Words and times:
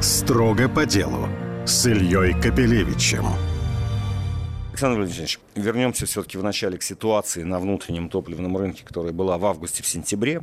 Строго 0.00 0.68
по 0.68 0.84
делу 0.84 1.26
с 1.64 1.86
Ильей 1.86 2.34
Капелевичем. 2.34 3.24
Александр 4.68 4.98
Владимирович, 4.98 5.40
вернемся 5.54 6.04
все-таки 6.04 6.36
в 6.36 6.44
начале 6.44 6.76
к 6.76 6.82
ситуации 6.82 7.44
на 7.44 7.58
внутреннем 7.58 8.10
топливном 8.10 8.58
рынке, 8.58 8.84
которая 8.84 9.14
была 9.14 9.38
в 9.38 9.46
августе, 9.46 9.82
в 9.82 9.86
сентябре 9.86 10.42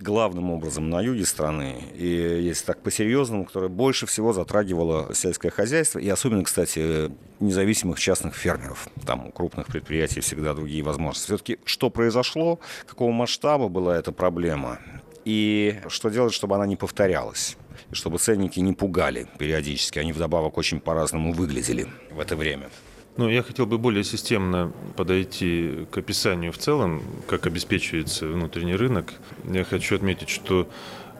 главным 0.00 0.50
образом 0.50 0.88
на 0.88 1.02
юге 1.02 1.26
страны, 1.26 1.84
и 1.94 2.06
если 2.06 2.64
так 2.64 2.80
по-серьезному, 2.80 3.44
которая 3.44 3.68
больше 3.68 4.06
всего 4.06 4.32
затрагивала 4.32 5.14
сельское 5.14 5.50
хозяйство, 5.50 5.98
и 5.98 6.08
особенно, 6.08 6.42
кстати, 6.42 7.12
независимых 7.40 8.00
частных 8.00 8.34
фермеров. 8.34 8.88
Там 9.06 9.26
у 9.26 9.30
крупных 9.32 9.66
предприятий 9.66 10.20
всегда 10.20 10.54
другие 10.54 10.82
возможности. 10.82 11.26
Все-таки 11.26 11.58
что 11.66 11.90
произошло, 11.90 12.58
какого 12.86 13.12
масштаба 13.12 13.68
была 13.68 13.98
эта 13.98 14.12
проблема, 14.12 14.78
и 15.26 15.78
что 15.88 16.08
делать, 16.08 16.32
чтобы 16.32 16.56
она 16.56 16.66
не 16.66 16.76
повторялась? 16.76 17.58
Чтобы 17.92 18.18
ценники 18.18 18.58
не 18.60 18.72
пугали 18.72 19.26
периодически, 19.38 19.98
они 19.98 20.12
вдобавок 20.12 20.56
очень 20.56 20.80
по-разному 20.80 21.32
выглядели 21.32 21.86
в 22.10 22.20
это 22.20 22.36
время. 22.36 22.70
Ну, 23.18 23.28
я 23.28 23.42
хотел 23.42 23.66
бы 23.66 23.76
более 23.76 24.04
системно 24.04 24.72
подойти 24.96 25.86
к 25.90 25.98
описанию 25.98 26.50
в 26.52 26.58
целом, 26.58 27.02
как 27.28 27.46
обеспечивается 27.46 28.26
внутренний 28.26 28.74
рынок. 28.74 29.12
Я 29.44 29.64
хочу 29.64 29.96
отметить, 29.96 30.30
что 30.30 30.66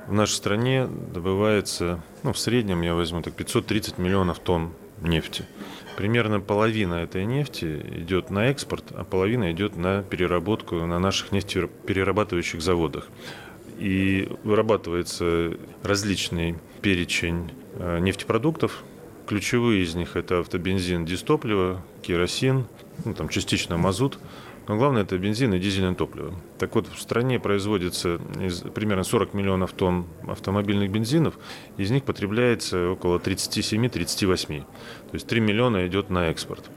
в 0.07 0.13
нашей 0.13 0.33
стране 0.33 0.87
добывается, 0.87 2.03
ну, 2.23 2.33
в 2.33 2.39
среднем, 2.39 2.80
я 2.80 2.95
возьму 2.95 3.21
так, 3.21 3.35
530 3.35 3.99
миллионов 3.99 4.39
тонн 4.39 4.73
нефти. 5.02 5.45
Примерно 5.97 6.41
половина 6.41 6.95
этой 6.95 7.27
нефти 7.27 7.83
идет 7.99 8.30
на 8.30 8.47
экспорт, 8.47 8.85
а 8.93 9.05
половина 9.05 9.52
идет 9.52 9.77
на 9.77 10.02
переработку 10.02 10.77
на 10.77 10.99
наших 10.99 11.33
нефтеперерабатывающих 11.33 12.63
заводах. 12.63 13.09
И 13.83 14.29
вырабатывается 14.45 15.59
различный 15.83 16.57
перечень 16.83 17.51
э, 17.79 17.99
нефтепродуктов, 17.99 18.85
Ключевые 19.27 19.85
из 19.85 19.95
них 19.95 20.16
это 20.16 20.41
автобензин, 20.41 21.05
дистопливо, 21.05 21.80
керосин, 22.02 22.66
ну, 23.05 23.15
там 23.15 23.29
частично 23.29 23.77
мазут. 23.77 24.19
Но 24.69 24.77
главное 24.77 25.02
это 25.02 25.19
бензин 25.19 25.55
и 25.55 25.59
дизельное 25.59 25.95
топливо. 25.95 26.35
Так 26.59 26.74
вот, 26.74 26.87
в 26.87 27.01
стране 27.01 27.41
производится 27.41 28.21
из, 28.41 28.61
примерно 28.61 29.02
40 29.02 29.35
миллионов 29.35 29.73
тонн 29.73 30.07
автомобильных 30.29 30.91
бензинов, 30.91 31.39
из 31.79 31.91
них 31.91 32.05
потребляется 32.05 32.91
около 32.91 33.19
37-38. 33.19 34.61
То 34.61 34.65
есть 35.15 35.27
3 35.27 35.41
миллиона 35.41 35.87
идет 35.87 36.11
на 36.11 36.29
экспорт. 36.29 36.71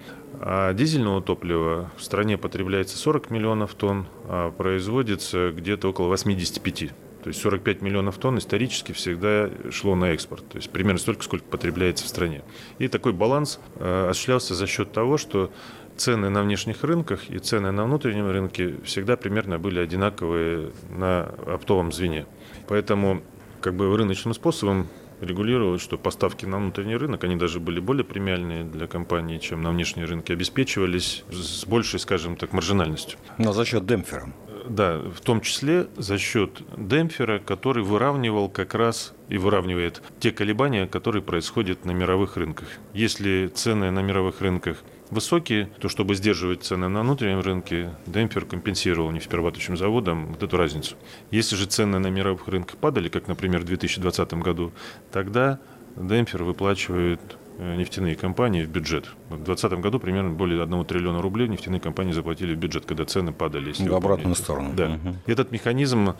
А 0.47 0.73
дизельного 0.73 1.23
топлива 1.23 1.89
в 1.97 2.03
стране 2.03 2.37
потребляется 2.37 2.99
40 2.99 3.31
миллионов 3.31 3.73
тонн, 3.73 4.05
а 4.25 4.51
производится 4.51 5.51
где-то 5.51 5.89
около 5.89 6.07
85. 6.09 6.91
То 7.23 7.29
есть 7.29 7.41
45 7.41 7.81
миллионов 7.81 8.19
тонн 8.19 8.37
исторически 8.37 8.91
всегда 8.91 9.49
шло 9.71 9.95
на 9.95 10.11
экспорт. 10.11 10.47
То 10.47 10.57
есть 10.57 10.69
примерно 10.69 10.99
столько, 10.99 11.23
сколько 11.23 11.45
потребляется 11.45 12.05
в 12.05 12.07
стране. 12.09 12.43
И 12.77 12.87
такой 12.87 13.13
баланс 13.13 13.59
э, 13.77 14.09
осуществлялся 14.11 14.53
за 14.53 14.67
счет 14.67 14.91
того, 14.91 15.17
что 15.17 15.51
цены 15.97 16.29
на 16.29 16.43
внешних 16.43 16.83
рынках 16.83 17.27
и 17.31 17.39
цены 17.39 17.71
на 17.71 17.85
внутреннем 17.85 18.29
рынке 18.29 18.75
всегда 18.83 19.17
примерно 19.17 19.57
были 19.57 19.79
одинаковые 19.79 20.73
на 20.95 21.23
оптовом 21.47 21.91
звене. 21.91 22.27
Поэтому 22.67 23.23
как 23.61 23.73
бы 23.73 23.97
рыночным 23.97 24.35
способом 24.35 24.89
регулировалось, 25.21 25.81
что 25.81 25.97
поставки 25.97 26.45
на 26.45 26.57
внутренний 26.57 26.95
рынок, 26.95 27.23
они 27.23 27.35
даже 27.35 27.59
были 27.59 27.79
более 27.79 28.03
премиальные 28.03 28.63
для 28.63 28.87
компании, 28.87 29.37
чем 29.37 29.61
на 29.61 29.71
внешние 29.71 30.05
рынки, 30.05 30.31
обеспечивались 30.31 31.23
с 31.31 31.65
большей, 31.65 31.99
скажем 31.99 32.35
так, 32.35 32.53
маржинальностью. 32.53 33.17
Но 33.37 33.53
за 33.53 33.65
счет 33.65 33.85
демпфера. 33.85 34.33
Да, 34.67 34.97
в 34.97 35.21
том 35.21 35.41
числе 35.41 35.87
за 35.95 36.17
счет 36.17 36.61
демпфера, 36.75 37.39
который 37.39 37.83
выравнивал 37.83 38.49
как 38.49 38.73
раз 38.73 39.13
и 39.29 39.37
выравнивает 39.37 40.01
те 40.19 40.31
колебания, 40.31 40.87
которые 40.87 41.21
происходят 41.21 41.85
на 41.85 41.91
мировых 41.91 42.37
рынках. 42.37 42.67
Если 42.93 43.47
цены 43.53 43.91
на 43.91 43.99
мировых 43.99 44.41
рынках 44.41 44.83
высокие, 45.11 45.69
то 45.79 45.89
чтобы 45.89 46.15
сдерживать 46.15 46.63
цены 46.63 46.87
на 46.87 47.01
внутреннем 47.01 47.41
рынке, 47.41 47.91
демпфер 48.05 48.45
компенсировал 48.45 49.11
нефтеперерабатывающим 49.11 49.77
заводам 49.77 50.27
вот 50.27 50.43
эту 50.43 50.57
разницу. 50.57 50.95
Если 51.31 51.55
же 51.55 51.65
цены 51.65 51.99
на 51.99 52.07
мировых 52.07 52.47
рынках 52.47 52.77
падали, 52.77 53.09
как, 53.09 53.27
например, 53.27 53.61
в 53.61 53.65
2020 53.65 54.33
году, 54.35 54.71
тогда 55.11 55.59
демпфер 55.95 56.43
выплачивает 56.43 57.37
Э, 57.57 57.75
нефтяные 57.75 58.15
компании 58.15 58.63
в 58.65 58.69
бюджет. 58.69 59.05
В 59.29 59.37
2020 59.43 59.79
году 59.79 59.99
примерно 59.99 60.31
более 60.31 60.61
1 60.61 60.85
триллиона 60.85 61.21
рублей 61.21 61.47
нефтяные 61.47 61.79
компании 61.79 62.11
заплатили 62.11 62.53
в 62.53 62.57
бюджет, 62.57 62.85
когда 62.85 63.05
цены 63.05 63.31
падали. 63.31 63.71
В 63.71 63.93
обратную 63.93 64.35
сторону. 64.35 64.73
Да. 64.75 64.99
Угу. 65.03 65.15
Этот 65.27 65.51
механизм 65.51 66.15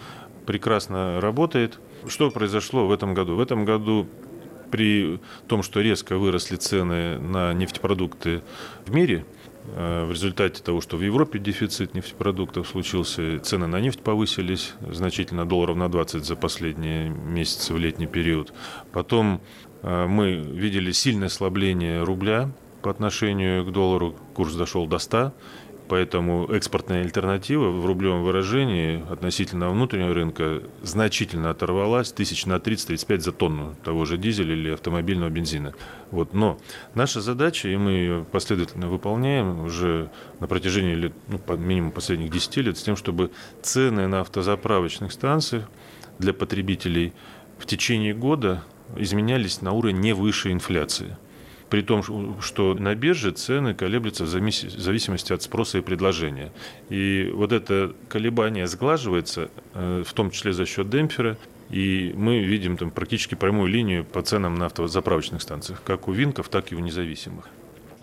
прекрасно 0.46 1.20
работает. 1.20 1.80
Что 2.08 2.32
произошло 2.32 2.88
в 2.88 2.92
этом 2.92 3.14
году? 3.14 3.36
В 3.36 3.42
этом 3.42 3.66
году 3.66 4.08
при 4.76 5.20
том, 5.48 5.64
что 5.64 5.82
резко 5.82 6.18
выросли 6.18 6.58
цены 6.58 7.18
на 7.20 7.54
нефтепродукты 7.54 8.42
в 8.86 8.94
мире, 8.94 9.26
э, 9.76 10.06
в 10.06 10.12
результате 10.12 10.62
того, 10.62 10.82
что 10.82 10.98
в 10.98 11.02
Европе 11.02 11.40
дефицит 11.40 11.94
нефтепродуктов 11.94 12.68
случился, 12.68 13.40
цены 13.40 13.68
на 13.68 13.80
нефть 13.80 14.02
повысились 14.02 14.74
значительно, 14.92 15.46
долларов 15.46 15.78
на 15.78 15.90
20 15.90 16.26
за 16.26 16.36
последние 16.36 17.10
месяцы 17.10 17.74
в 17.74 17.78
летний 17.78 18.08
период. 18.08 18.54
Потом 18.92 19.42
Э, 19.86 20.08
мы 20.08 20.34
видели 20.34 20.92
сильное 20.92 21.28
ослабление 21.28 22.04
рубля 22.04 22.50
по 22.82 22.90
отношению 22.90 23.64
к 23.66 23.72
доллару. 23.72 24.16
Курс 24.34 24.56
дошел 24.56 24.88
до 24.88 24.98
100. 24.98 25.32
Поэтому 25.88 26.48
экспортная 26.48 27.04
альтернатива 27.04 27.70
в 27.70 27.86
рублевом 27.86 28.24
выражении 28.24 29.04
относительно 29.12 29.70
внутреннего 29.70 30.14
рынка 30.14 30.64
значительно 30.82 31.52
оторвалась 31.52 32.12
тысяч 32.12 32.46
на 32.48 32.56
30-35 32.56 33.20
за 33.20 33.32
тонну 33.32 33.76
того 33.84 34.06
же 34.06 34.18
дизеля 34.18 34.54
или 34.54 34.72
автомобильного 34.72 35.30
бензина. 35.30 35.76
Вот. 36.10 36.34
Но 36.34 36.58
наша 36.96 37.22
задача, 37.22 37.70
и 37.70 37.78
мы 37.78 37.92
ее 37.92 38.26
последовательно 38.32 38.88
выполняем 38.88 39.64
уже 39.64 40.10
на 40.40 40.48
протяжении 40.48 40.96
лет, 40.96 41.14
ну, 41.28 41.40
минимум 41.58 41.92
последних 41.92 42.32
10 42.32 42.58
лет, 42.58 42.78
с 42.78 42.84
тем, 42.84 42.96
чтобы 42.96 43.30
цены 43.62 44.08
на 44.08 44.22
автозаправочных 44.22 45.12
станциях 45.12 45.70
для 46.18 46.34
потребителей 46.34 47.14
в 47.60 47.66
течение 47.68 48.14
года 48.14 48.64
изменялись 48.96 49.62
на 49.62 49.72
уровень 49.72 50.00
не 50.00 50.14
выше 50.14 50.52
инфляции. 50.52 51.18
При 51.70 51.82
том, 51.82 52.04
что 52.42 52.74
на 52.76 52.94
бирже 52.96 53.32
цены 53.32 53.74
колеблются 53.74 54.24
в 54.24 54.28
зависимости 54.28 55.34
от 55.34 55.42
спроса 55.42 55.80
и 55.80 55.82
предложения. 55.82 56.52
И 56.90 57.32
вот 57.34 57.52
это 57.52 57.94
колебание 58.08 58.68
сглаживается, 58.68 59.50
э, 59.74 60.04
в 60.06 60.14
том 60.14 60.32
числе 60.32 60.54
за 60.54 60.66
счет 60.66 60.90
демпфера, 60.90 61.38
и 61.70 62.14
мы 62.16 62.40
видим 62.40 62.78
там 62.78 62.92
практически 62.92 63.36
прямую 63.36 63.68
линию 63.70 64.06
по 64.06 64.22
ценам 64.22 64.56
на 64.56 64.68
автозаправочных 64.68 65.42
станциях, 65.42 65.82
как 65.84 66.08
у 66.08 66.12
Винков, 66.12 66.50
так 66.50 66.72
и 66.72 66.76
у 66.76 66.80
независимых. 66.80 67.50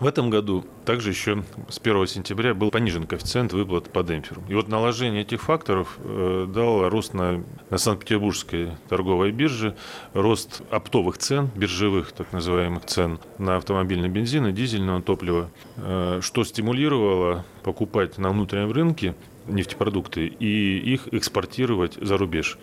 В 0.02 0.06
этом 0.08 0.30
году 0.30 0.64
также 0.84 1.10
еще 1.10 1.44
с 1.68 1.78
1 1.78 2.08
сентября 2.08 2.54
был 2.54 2.72
понижен 2.72 3.06
коэффициент 3.06 3.52
выплат 3.52 3.88
по 3.88 4.02
демпферу. 4.02 4.42
И 4.48 4.54
вот 4.54 4.66
наложение 4.66 5.22
этих 5.22 5.40
факторов 5.42 5.96
э, 6.00 6.48
дало 6.52 6.88
рост 6.88 7.14
на, 7.14 7.44
на 7.70 7.78
Санкт-Петербургской 7.78 8.72
торговой 8.88 9.30
бирже, 9.30 9.76
рост 10.12 10.62
оптовых 10.72 11.18
цен, 11.18 11.50
биржевых 11.54 12.10
так 12.10 12.32
называемых 12.32 12.84
цен 12.84 13.20
на 13.38 13.58
автомобильный 13.58 14.08
бензин 14.08 14.48
и 14.48 14.52
дизельное 14.52 15.00
топливо, 15.02 15.52
э, 15.76 16.18
что 16.20 16.42
стимулировало 16.42 17.44
покупать 17.62 18.18
на 18.18 18.30
внутреннем 18.30 18.72
рынке 18.72 19.14
нефтепродукты 19.46 20.26
и 20.26 20.78
их 20.78 21.14
экспортировать 21.14 21.94
за 21.94 22.18
рубеж. 22.18 22.58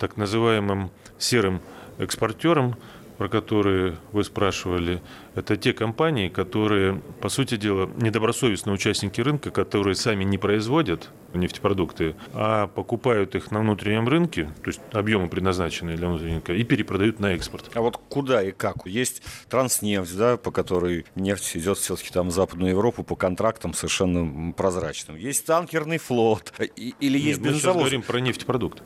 Так 0.00 0.16
называемым 0.16 0.90
серым 1.18 1.60
экспортерам 1.98 2.74
про 3.20 3.28
которые 3.28 3.98
вы 4.12 4.24
спрашивали, 4.24 5.02
это 5.34 5.58
те 5.58 5.74
компании, 5.74 6.30
которые, 6.30 7.02
по 7.20 7.28
сути 7.28 7.58
дела, 7.58 7.90
недобросовестные 7.98 8.72
участники 8.72 9.20
рынка, 9.20 9.50
которые 9.50 9.94
сами 9.94 10.24
не 10.24 10.38
производят 10.38 11.10
нефтепродукты, 11.34 12.16
а 12.32 12.66
покупают 12.66 13.34
их 13.34 13.50
на 13.50 13.60
внутреннем 13.60 14.08
рынке, 14.08 14.44
то 14.62 14.68
есть 14.68 14.80
объемы 14.92 15.28
предназначенные 15.28 15.96
для 15.96 16.08
внутреннего 16.08 16.36
рынка, 16.36 16.54
и 16.54 16.64
перепродают 16.64 17.20
на 17.20 17.34
экспорт. 17.34 17.70
А 17.74 17.82
вот 17.82 17.98
куда 18.08 18.42
и 18.42 18.52
как? 18.52 18.86
Есть 18.86 19.22
транснефть, 19.50 20.16
да, 20.16 20.38
по 20.38 20.50
которой 20.50 21.04
нефть 21.14 21.58
идет 21.58 21.76
все-таки 21.76 22.10
там 22.10 22.28
в 22.28 22.32
Западную 22.32 22.70
Европу 22.70 23.04
по 23.04 23.16
контрактам 23.16 23.74
совершенно 23.74 24.52
прозрачным. 24.52 25.16
Есть 25.16 25.44
танкерный 25.44 25.98
флот 25.98 26.54
или 26.58 27.18
есть 27.18 27.40
Нет, 27.40 27.52
бензовоз? 27.52 27.52
Мы 27.52 27.60
сейчас 27.60 27.76
говорим 27.76 28.02
про 28.02 28.18
нефтепродукты. 28.20 28.82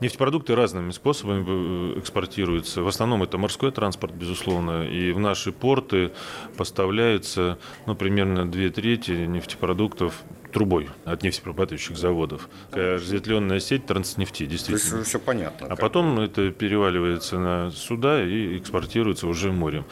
Нефтепродукты 0.00 0.54
разными 0.54 0.92
способами 0.92 1.96
э, 1.96 1.98
экспортируются. 1.98 2.82
В 2.82 2.88
основном 2.88 3.24
это 3.24 3.38
морской 3.38 3.71
транспорт, 3.72 4.14
безусловно, 4.14 4.86
и 4.86 5.12
в 5.12 5.18
наши 5.18 5.52
порты 5.52 6.12
поставляются 6.56 7.58
ну, 7.86 7.94
примерно 7.94 8.50
две 8.50 8.70
трети 8.70 9.12
нефтепродуктов 9.26 10.22
трубой 10.52 10.90
от 11.04 11.22
нефтеперерабатывающих 11.22 11.96
заводов. 11.96 12.48
Разветвленная 12.70 13.58
сеть 13.58 13.86
транснефти, 13.86 14.46
действительно. 14.46 14.90
То 14.90 14.96
есть 14.98 15.08
все 15.08 15.18
понятно. 15.18 15.66
А 15.68 15.76
потом 15.76 16.16
бы. 16.16 16.22
это 16.24 16.50
переваливается 16.50 17.38
на 17.38 17.70
суда 17.70 18.22
и 18.22 18.58
экспортируется 18.58 19.26
уже 19.26 19.50
морем. 19.50 19.84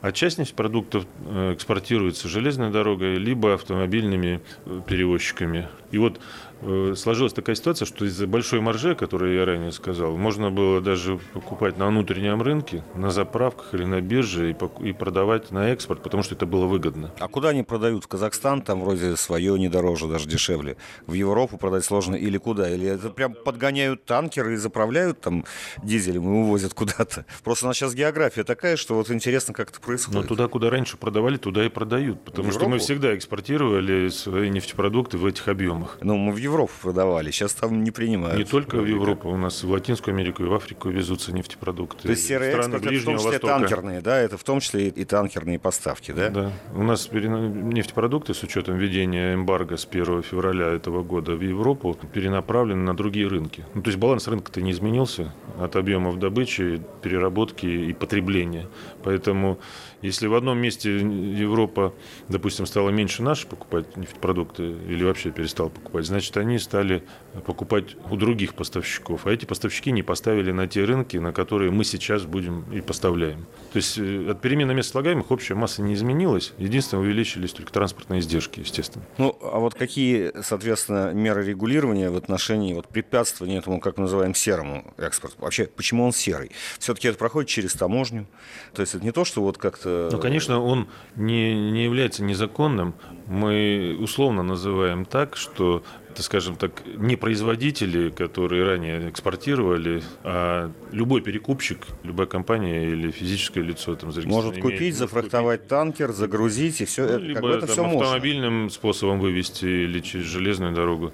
А 0.00 0.12
часть 0.12 0.38
нефтепродуктов 0.38 1.06
э, 1.24 1.54
экспортируется 1.54 2.28
железной 2.28 2.70
дорогой, 2.70 3.16
либо 3.16 3.54
автомобильными 3.54 4.42
э, 4.66 4.80
перевозчиками. 4.86 5.68
И 5.94 5.98
вот 5.98 6.18
э, 6.62 6.94
сложилась 6.96 7.32
такая 7.32 7.54
ситуация, 7.54 7.86
что 7.86 8.04
из-за 8.04 8.26
большой 8.26 8.60
маржи, 8.60 8.96
которую 8.96 9.36
я 9.36 9.44
ранее 9.44 9.70
сказал, 9.70 10.16
можно 10.16 10.50
было 10.50 10.80
даже 10.80 11.20
покупать 11.32 11.78
на 11.78 11.86
внутреннем 11.86 12.42
рынке, 12.42 12.82
на 12.96 13.12
заправках 13.12 13.74
или 13.74 13.84
на 13.84 14.00
бирже 14.00 14.50
и, 14.50 14.56
и 14.88 14.92
продавать 14.92 15.52
на 15.52 15.70
экспорт, 15.70 16.02
потому 16.02 16.24
что 16.24 16.34
это 16.34 16.46
было 16.46 16.66
выгодно. 16.66 17.12
А 17.20 17.28
куда 17.28 17.50
они 17.50 17.62
продают? 17.62 18.02
В 18.04 18.08
Казахстан 18.08 18.62
там 18.62 18.80
вроде 18.80 19.14
свое 19.14 19.56
не 19.56 19.68
дороже, 19.68 20.08
даже 20.08 20.28
дешевле. 20.28 20.76
В 21.06 21.12
Европу 21.12 21.58
продать 21.58 21.84
сложно 21.84 22.16
или 22.16 22.38
куда? 22.38 22.68
Или 22.68 22.88
это 22.88 23.10
прям 23.10 23.34
подгоняют 23.34 24.04
танкеры 24.04 24.54
и 24.54 24.56
заправляют 24.56 25.20
там 25.20 25.44
дизелем 25.80 26.24
и 26.24 26.38
увозят 26.40 26.74
куда-то? 26.74 27.24
Просто 27.44 27.66
у 27.66 27.68
нас 27.68 27.76
сейчас 27.76 27.94
география 27.94 28.42
такая, 28.42 28.76
что 28.76 28.96
вот 28.96 29.12
интересно, 29.12 29.54
как 29.54 29.70
это 29.70 29.80
происходит. 29.80 30.22
Но 30.22 30.26
туда, 30.26 30.48
куда 30.48 30.70
раньше 30.70 30.96
продавали, 30.96 31.36
туда 31.36 31.64
и 31.64 31.68
продают. 31.68 32.24
Потому 32.24 32.50
что 32.50 32.68
мы 32.68 32.78
всегда 32.78 33.14
экспортировали 33.14 34.08
свои 34.08 34.50
нефтепродукты 34.50 35.18
в 35.18 35.26
этих 35.26 35.46
объемах. 35.46 35.83
Ну, 36.00 36.16
мы 36.16 36.32
в 36.32 36.36
Европу 36.36 36.72
продавали, 36.82 37.30
сейчас 37.30 37.54
там 37.54 37.82
не 37.82 37.90
принимают. 37.90 38.38
Не 38.38 38.44
только 38.44 38.76
в 38.76 38.86
Европу, 38.86 39.28
у 39.30 39.36
нас 39.36 39.62
в 39.62 39.70
Латинскую 39.70 40.14
Америку 40.14 40.44
и 40.44 40.46
в 40.46 40.54
Африку 40.54 40.88
везутся 40.88 41.32
нефтепродукты. 41.32 42.02
То 42.02 42.10
есть 42.10 42.26
серый 42.26 42.48
экспорт, 42.48 42.68
это 42.68 42.78
в 42.78 42.82
том 42.82 42.92
числе 42.94 43.14
Востока. 43.14 43.46
танкерные, 43.46 44.00
да? 44.00 44.18
Это 44.18 44.38
в 44.38 44.44
том 44.44 44.60
числе 44.60 44.88
и 44.88 45.04
танкерные 45.04 45.58
поставки, 45.58 46.12
да? 46.12 46.28
Да. 46.30 46.52
У 46.74 46.82
нас 46.82 47.10
нефтепродукты 47.12 48.34
с 48.34 48.42
учетом 48.42 48.76
введения 48.76 49.34
эмбарго 49.34 49.76
с 49.76 49.86
1 49.90 50.22
февраля 50.22 50.68
этого 50.68 51.02
года 51.02 51.34
в 51.34 51.40
Европу 51.40 51.96
перенаправлены 52.12 52.82
на 52.82 52.96
другие 52.96 53.28
рынки. 53.28 53.64
Ну, 53.74 53.82
то 53.82 53.88
есть 53.88 53.98
баланс 53.98 54.28
рынка-то 54.28 54.60
не 54.60 54.72
изменился 54.72 55.32
от 55.58 55.76
объемов 55.76 56.18
добычи, 56.18 56.80
переработки 57.02 57.66
и 57.66 57.92
потребления. 57.92 58.68
Поэтому 59.02 59.58
если 60.04 60.26
в 60.26 60.34
одном 60.34 60.58
месте 60.58 60.98
Европа, 60.98 61.94
допустим, 62.28 62.66
стала 62.66 62.90
меньше 62.90 63.22
наши 63.22 63.46
покупать 63.46 63.96
нефтепродукты 63.96 64.62
или 64.62 65.02
вообще 65.02 65.30
перестала 65.30 65.70
покупать, 65.70 66.04
значит, 66.04 66.36
они 66.36 66.58
стали 66.58 67.04
покупать 67.46 67.96
у 68.10 68.16
других 68.16 68.54
поставщиков. 68.54 69.26
А 69.26 69.32
эти 69.32 69.46
поставщики 69.46 69.90
не 69.92 70.02
поставили 70.02 70.52
на 70.52 70.68
те 70.68 70.84
рынки, 70.84 71.16
на 71.16 71.32
которые 71.32 71.70
мы 71.70 71.84
сейчас 71.84 72.24
будем 72.24 72.70
и 72.70 72.82
поставляем. 72.82 73.46
То 73.72 73.78
есть 73.78 73.96
э, 73.96 74.30
от 74.30 74.42
перемены 74.42 74.74
мест 74.74 74.90
слагаемых 74.90 75.30
общая 75.30 75.54
масса 75.54 75.80
не 75.80 75.94
изменилась. 75.94 76.52
Единственное, 76.58 77.02
увеличились 77.02 77.52
только 77.52 77.72
транспортные 77.72 78.20
издержки, 78.20 78.60
естественно. 78.60 79.06
Ну, 79.16 79.34
а 79.40 79.58
вот 79.58 79.74
какие, 79.74 80.32
соответственно, 80.42 81.14
меры 81.14 81.46
регулирования 81.46 82.10
в 82.10 82.16
отношении 82.16 82.74
вот, 82.74 82.88
препятствования 82.88 83.58
этому, 83.58 83.80
как 83.80 83.96
мы 83.96 84.02
называем, 84.02 84.34
серому 84.34 84.92
экспорту? 84.98 85.36
Вообще, 85.38 85.64
почему 85.64 86.04
он 86.04 86.12
серый? 86.12 86.50
Все-таки 86.78 87.08
это 87.08 87.16
проходит 87.16 87.48
через 87.48 87.72
таможню. 87.72 88.26
То 88.74 88.82
есть 88.82 88.94
это 88.94 89.02
не 89.02 89.10
то, 89.10 89.24
что 89.24 89.40
вот 89.40 89.56
как-то 89.56 89.93
ну, 90.12 90.18
конечно, 90.18 90.60
он 90.60 90.88
не, 91.16 91.70
не 91.70 91.84
является 91.84 92.22
незаконным. 92.22 92.94
Мы 93.26 93.96
условно 94.00 94.42
называем 94.42 95.04
так, 95.04 95.36
что 95.36 95.82
скажем 96.22 96.56
так, 96.56 96.82
не 96.96 97.16
производители, 97.16 98.10
которые 98.10 98.64
ранее 98.64 99.10
экспортировали, 99.10 100.02
а 100.22 100.70
любой 100.92 101.20
перекупщик, 101.20 101.86
любая 102.02 102.26
компания 102.26 102.90
или 102.90 103.10
физическое 103.10 103.62
лицо 103.62 103.94
там 103.96 104.10
Может 104.24 104.60
купить, 104.60 104.80
имеет, 104.80 104.94
зафрахтовать 104.96 105.60
купить. 105.60 105.70
танкер, 105.70 106.12
загрузить 106.12 106.80
и 106.80 106.84
все. 106.84 107.06
Ну, 107.06 107.18
либо 107.18 107.34
как 107.34 107.42
бы 107.42 107.48
это 107.50 107.66
там, 107.66 107.88
все 107.88 107.98
автомобильным 107.98 108.54
можно. 108.54 108.70
способом 108.70 109.20
вывести 109.20 109.64
или 109.64 110.00
через 110.00 110.26
железную 110.26 110.72
дорогу. 110.72 111.12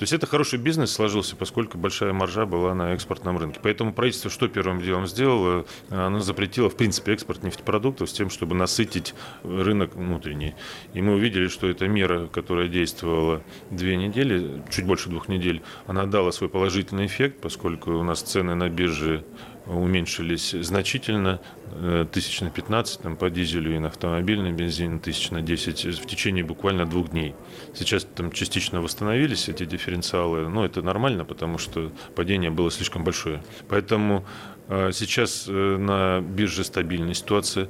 То 0.00 0.04
есть 0.04 0.14
это 0.14 0.26
хороший 0.26 0.58
бизнес 0.58 0.92
сложился, 0.92 1.36
поскольку 1.36 1.76
большая 1.76 2.14
маржа 2.14 2.46
была 2.46 2.74
на 2.74 2.94
экспортном 2.94 3.36
рынке. 3.36 3.60
Поэтому 3.62 3.92
правительство 3.92 4.30
что 4.30 4.48
первым 4.48 4.80
делом 4.80 5.06
сделало? 5.06 5.66
Оно 5.90 6.20
запретило, 6.20 6.70
в 6.70 6.76
принципе, 6.76 7.12
экспорт 7.12 7.42
нефтепродуктов 7.42 8.08
с 8.08 8.12
тем, 8.14 8.30
чтобы 8.30 8.54
насытить 8.54 9.14
рынок 9.42 9.94
внутренний. 9.94 10.54
И 10.94 11.02
мы 11.02 11.16
увидели, 11.16 11.48
что 11.48 11.68
эта 11.68 11.86
мера, 11.86 12.28
которая 12.28 12.68
действовала 12.68 13.42
две 13.70 13.98
недели, 13.98 14.39
чуть 14.70 14.86
больше 14.86 15.08
двух 15.08 15.28
недель, 15.28 15.62
она 15.86 16.06
дала 16.06 16.32
свой 16.32 16.48
положительный 16.48 17.06
эффект, 17.06 17.40
поскольку 17.40 17.92
у 17.92 18.02
нас 18.02 18.22
цены 18.22 18.54
на 18.54 18.68
бирже 18.68 19.24
уменьшились 19.66 20.50
значительно, 20.50 21.40
э, 21.72 22.06
тысяч 22.10 22.40
на 22.40 22.50
15 22.50 23.02
там, 23.02 23.16
по 23.16 23.30
дизелю 23.30 23.74
и 23.74 23.78
на 23.78 23.88
автомобильный 23.88 24.52
бензин, 24.52 24.98
тысяч 25.00 25.30
на 25.30 25.42
10 25.42 25.98
в 26.00 26.06
течение 26.06 26.44
буквально 26.44 26.86
двух 26.86 27.10
дней. 27.10 27.34
Сейчас 27.74 28.04
там 28.04 28.32
частично 28.32 28.80
восстановились 28.80 29.48
эти 29.48 29.64
дифференциалы, 29.64 30.48
но 30.48 30.64
это 30.64 30.82
нормально, 30.82 31.24
потому 31.24 31.58
что 31.58 31.92
падение 32.16 32.50
было 32.50 32.70
слишком 32.70 33.04
большое. 33.04 33.42
Поэтому 33.68 34.24
э, 34.68 34.90
сейчас 34.92 35.46
э, 35.48 35.52
на 35.52 36.20
бирже 36.20 36.64
стабильная 36.64 37.14
ситуация. 37.14 37.68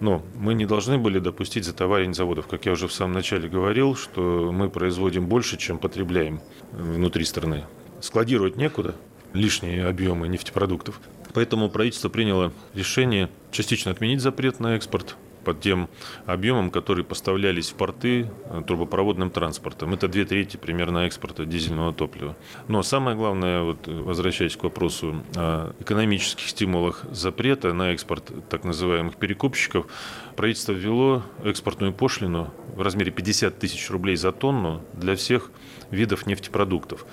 Но 0.00 0.22
мы 0.34 0.54
не 0.54 0.66
должны 0.66 0.98
были 0.98 1.18
допустить 1.18 1.64
затоварень 1.64 2.14
заводов. 2.14 2.46
Как 2.46 2.66
я 2.66 2.72
уже 2.72 2.88
в 2.88 2.92
самом 2.92 3.14
начале 3.14 3.48
говорил, 3.48 3.94
что 3.94 4.50
мы 4.52 4.68
производим 4.68 5.26
больше, 5.26 5.56
чем 5.56 5.78
потребляем 5.78 6.40
внутри 6.72 7.24
страны. 7.24 7.64
Складировать 8.00 8.56
некуда, 8.56 8.94
лишние 9.32 9.86
объемы 9.86 10.28
нефтепродуктов. 10.28 11.00
Поэтому 11.32 11.68
правительство 11.68 12.08
приняло 12.08 12.52
решение 12.74 13.28
частично 13.50 13.90
отменить 13.90 14.20
запрет 14.20 14.60
на 14.60 14.76
экспорт 14.76 15.16
под 15.44 15.60
тем 15.60 15.88
объемом, 16.26 16.70
которые 16.70 17.04
поставлялись 17.04 17.70
в 17.70 17.74
порты 17.74 18.30
э, 18.46 18.62
трубопроводным 18.66 19.30
транспортом. 19.30 19.94
Это 19.94 20.08
две 20.08 20.24
трети 20.24 20.56
примерно 20.56 21.06
экспорта 21.06 21.44
дизельного 21.44 21.92
топлива. 21.92 22.36
Но 22.68 22.82
самое 22.82 23.16
главное, 23.16 23.62
вот, 23.62 23.86
возвращаясь 23.86 24.56
к 24.56 24.64
вопросу 24.64 25.22
о 25.36 25.72
экономических 25.80 26.48
стимулах 26.48 27.04
запрета 27.12 27.72
на 27.72 27.92
экспорт 27.92 28.32
так 28.48 28.64
называемых 28.64 29.16
перекупщиков, 29.16 29.86
правительство 30.36 30.72
ввело 30.72 31.22
экспортную 31.44 31.92
пошлину 31.92 32.52
в 32.74 32.82
размере 32.82 33.12
50 33.12 33.58
тысяч 33.58 33.90
рублей 33.90 34.16
за 34.16 34.32
тонну 34.32 34.82
для 34.94 35.14
всех 35.14 35.50
видов 35.90 36.26
нефтепродуктов. 36.26 37.06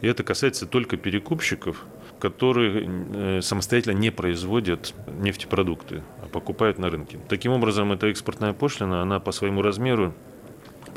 И 0.00 0.06
это 0.06 0.22
касается 0.22 0.66
только 0.66 0.96
перекупщиков, 0.96 1.84
которые 2.18 2.88
э, 2.88 3.40
самостоятельно 3.42 3.96
не 3.96 4.10
производят 4.10 4.94
нефтепродукты, 5.20 6.02
а 6.22 6.26
покупают 6.28 6.78
на 6.78 6.90
рынке. 6.90 7.18
Таким 7.28 7.52
образом, 7.52 7.92
эта 7.92 8.08
экспортная 8.08 8.52
пошлина, 8.52 9.02
она 9.02 9.20
по 9.20 9.32
своему 9.32 9.62
размеру 9.62 10.14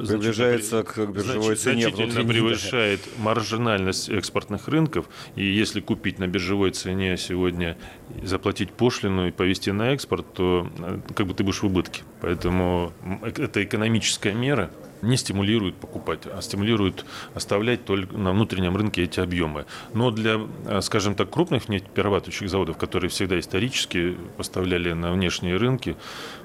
приближается 0.07 0.83
к 0.83 0.98
биржевой 1.07 1.56
цене. 1.56 1.89
Значительно 1.89 2.27
превышает 2.27 3.01
маржинальность 3.18 4.10
экспортных 4.10 4.68
рынков. 4.68 5.07
И 5.36 5.45
если 5.45 5.81
купить 5.81 6.19
на 6.19 6.27
биржевой 6.27 6.71
цене 6.71 7.18
сегодня, 7.18 7.77
заплатить 8.24 8.71
пошлину 8.71 9.27
и 9.27 9.31
повести 9.31 9.71
на 9.71 9.94
экспорт, 9.94 10.33
то 10.33 10.69
э, 10.80 11.00
как 11.13 11.27
бы 11.27 11.33
ты 11.33 11.44
будешь 11.44 11.62
в 11.62 11.66
убытке. 11.66 12.04
Поэтому 12.21 12.94
это 13.21 13.63
экономическая 13.63 14.33
мера, 14.33 14.71
не 15.01 15.18
стимулирует 15.18 15.75
покупать, 15.75 16.22
а 16.25 16.42
стимулирует 16.42 17.06
оставлять 17.34 17.86
только 17.86 18.18
на 18.18 18.31
внутреннем 18.31 18.75
рынке 18.75 19.04
эти 19.04 19.19
объемы. 19.19 19.66
Но 19.94 20.12
для, 20.12 20.40
э, 20.66 20.81
скажем 20.81 21.16
так, 21.16 21.30
крупных 21.30 21.69
нефтеперерабатывающих 21.69 22.50
заводов, 22.50 22.78
которые 22.78 23.10
всегда 23.10 23.40
исторически 23.40 24.16
поставляли 24.38 24.94
на 24.94 25.12
внешние 25.12 25.57
рынки, 25.57 25.95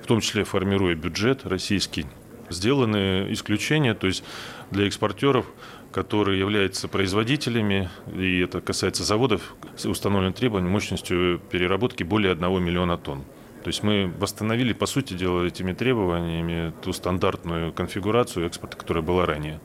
в 0.02 0.06
том 0.06 0.20
числе 0.20 0.44
формируя 0.44 0.94
бюджет 0.94 1.46
российский, 1.46 2.06
сделаны 2.50 3.26
исключения, 3.30 3.94
то 3.94 4.06
есть 4.06 4.24
для 4.70 4.86
экспортеров, 4.86 5.46
которые 5.92 6.40
являются 6.40 6.88
производителями, 6.88 7.88
и 8.16 8.40
это 8.40 8.60
касается 8.60 9.04
заводов 9.04 9.54
с 9.76 9.86
установленным 9.86 10.32
требованием 10.32 10.72
мощностью 10.72 11.40
переработки 11.50 12.02
более 12.02 12.32
1 12.32 12.62
миллиона 12.62 12.98
тонн. 12.98 13.24
То 13.64 13.68
есть 13.68 13.82
мы 13.82 14.12
восстановили, 14.18 14.74
по 14.74 14.84
сути 14.84 15.14
дела, 15.14 15.42
этими 15.42 15.72
требованиями 15.72 16.74
ту 16.82 16.92
стандартную 16.92 17.72
конфигурацию 17.72 18.46
экспорта, 18.46 18.76
которая 18.76 19.02
была 19.02 19.24
ранее. 19.24 19.58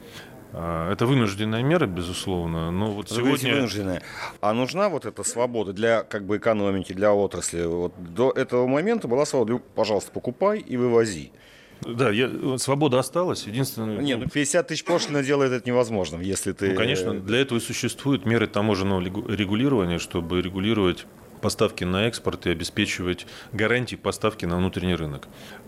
А, 0.54 0.90
это 0.90 1.06
вынужденная 1.06 1.62
мера, 1.64 1.86
безусловно, 1.86 2.72
но 2.72 2.92
вот 2.92 3.10
сегодня... 3.10 3.56
Вынужденная. 3.56 4.02
А 4.40 4.54
нужна 4.54 4.88
вот 4.88 5.06
эта 5.06 5.24
свобода 5.24 5.74
для 5.74 6.04
как 6.04 6.26
бы 6.26 6.38
экономики, 6.38 6.94
для 6.94 7.14
отрасли? 7.14 7.66
Вот 7.66 7.94
до 7.98 8.32
этого 8.32 8.68
момента 8.68 9.10
была 9.10 9.26
свобода, 9.26 9.62
пожалуйста, 9.76 10.12
покупай 10.12 10.60
и 10.60 10.78
вывози. 10.78 11.34
Да, 11.82 12.10
я, 12.10 12.58
свобода 12.58 13.00
осталась. 13.00 13.48
Единственное... 13.48 13.98
Нет, 13.98 14.20
ну 14.20 14.30
50 14.30 14.66
тысяч 14.66 14.86
пошлина 14.86 15.24
делает 15.24 15.52
это 15.52 15.68
невозможным, 15.70 16.22
если 16.22 16.54
ты... 16.54 16.70
Ну, 16.70 16.76
конечно, 16.76 17.20
для 17.20 17.40
этого 17.40 17.58
и 17.58 17.62
существуют 17.62 18.26
меры 18.26 18.48
таможенного 18.48 19.02
регулирования, 19.02 20.00
чтобы 20.00 20.42
регулировать 20.42 21.06
поставки 21.42 21.84
на 21.84 22.08
экспорт 22.08 22.46
и 22.48 22.52
обеспечивать 22.52 23.26
гарантии 23.54 23.96
поставки 23.96 24.46
на 24.46 24.58
внутренний 24.58 24.96
рынок. 24.96 25.28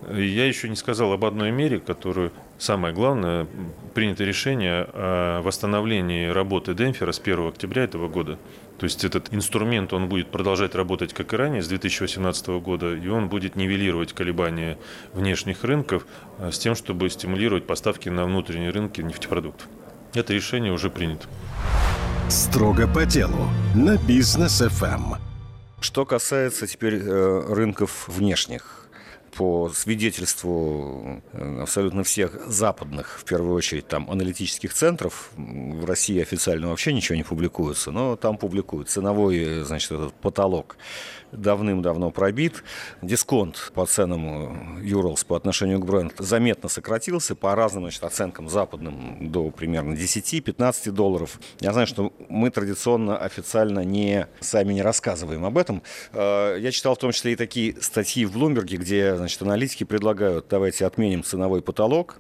Я 0.10 0.46
еще 0.46 0.70
не 0.70 0.76
сказал 0.76 1.14
об 1.14 1.26
одной 1.26 1.52
мере, 1.52 1.80
которую, 1.80 2.32
самое 2.58 2.94
главное, 2.94 3.48
принято 3.94 4.24
решение 4.24 4.88
о 4.94 5.42
восстановлении 5.42 6.28
работы 6.28 6.74
Демпфера 6.74 7.12
с 7.12 7.20
1 7.20 7.48
октября 7.48 7.84
этого 7.84 8.08
года. 8.08 8.38
То 8.82 8.86
есть 8.86 9.04
этот 9.04 9.32
инструмент, 9.32 9.94
он 9.94 10.10
будет 10.10 10.32
продолжать 10.32 10.74
работать, 10.74 11.14
как 11.14 11.34
и 11.34 11.36
ранее, 11.36 11.62
с 11.62 11.68
2018 11.68 12.48
года, 12.62 12.96
и 12.96 13.08
он 13.10 13.30
будет 13.30 13.56
нивелировать 13.56 14.14
колебания 14.14 14.80
внешних 15.14 15.64
рынков 15.64 16.08
а, 16.40 16.52
с 16.52 16.58
тем, 16.58 16.74
чтобы 16.74 17.08
стимулировать 17.12 17.68
поставки 17.68 18.10
на 18.10 18.26
внутренние 18.26 18.72
рынки 18.72 19.02
нефтепродуктов. 19.02 19.68
Это 20.16 20.34
решение 20.34 20.74
уже 20.74 20.90
принято. 20.90 21.28
Строго 22.28 22.88
по 22.88 23.06
делу 23.06 23.50
на 23.76 23.98
бизнес 23.98 24.62
FM. 24.62 25.31
Что 25.82 26.06
касается 26.06 26.68
теперь 26.68 27.02
э, 27.02 27.54
рынков 27.54 28.08
внешних, 28.08 28.88
по 29.36 29.72
свидетельству 29.74 31.24
э, 31.34 31.62
абсолютно 31.62 32.04
всех 32.04 32.40
западных, 32.48 33.18
в 33.20 33.24
первую 33.24 33.56
очередь, 33.56 33.88
там, 33.88 34.10
аналитических 34.12 34.74
центров, 34.74 35.32
в 35.36 35.84
России 35.86 36.22
официально 36.22 36.70
вообще 36.70 36.94
ничего 36.94 37.16
не 37.16 37.24
публикуется, 37.24 37.90
но 37.90 38.16
там 38.16 38.38
публикуют 38.38 38.90
ценовой, 38.90 39.38
э, 39.38 39.64
значит, 39.64 39.92
этот 39.92 40.14
потолок 40.14 40.78
давным-давно 41.32 42.12
пробит. 42.12 42.64
Дисконт 43.02 43.72
по 43.74 43.86
ценам 43.86 44.82
Юрлс 44.82 45.24
по 45.24 45.36
отношению 45.36 45.80
к 45.80 45.86
бренду 45.86 46.14
заметно 46.20 46.70
сократился 46.70 47.36
по 47.36 47.56
разным 47.56 47.84
значит, 47.84 48.04
оценкам 48.04 48.50
западным 48.50 49.32
до 49.32 49.50
примерно 49.52 49.94
10-15 49.94 50.92
долларов. 50.92 51.40
Я 51.60 51.74
знаю, 51.74 51.88
что 51.88 52.14
мы 52.30 52.50
традиционно 52.50 53.18
официально 53.18 53.82
не 53.82 54.28
сами 54.40 54.74
не 54.74 54.82
рассказываем 54.82 55.46
об 55.46 55.58
этом. 55.58 55.84
Э, 56.14 56.58
я 56.60 56.72
читал 56.72 56.96
в 56.96 57.00
том 57.00 57.12
числе 57.12 57.34
и 57.34 57.36
такие 57.36 57.82
статьи 57.82 58.26
в 58.26 58.34
Блумберге, 58.34 58.78
где 58.78 59.16
значит, 59.16 59.42
аналитики 59.42 59.84
предлагают, 59.84 60.48
давайте 60.50 60.86
отменим 60.86 61.24
ценовой 61.24 61.62
потолок. 61.62 62.20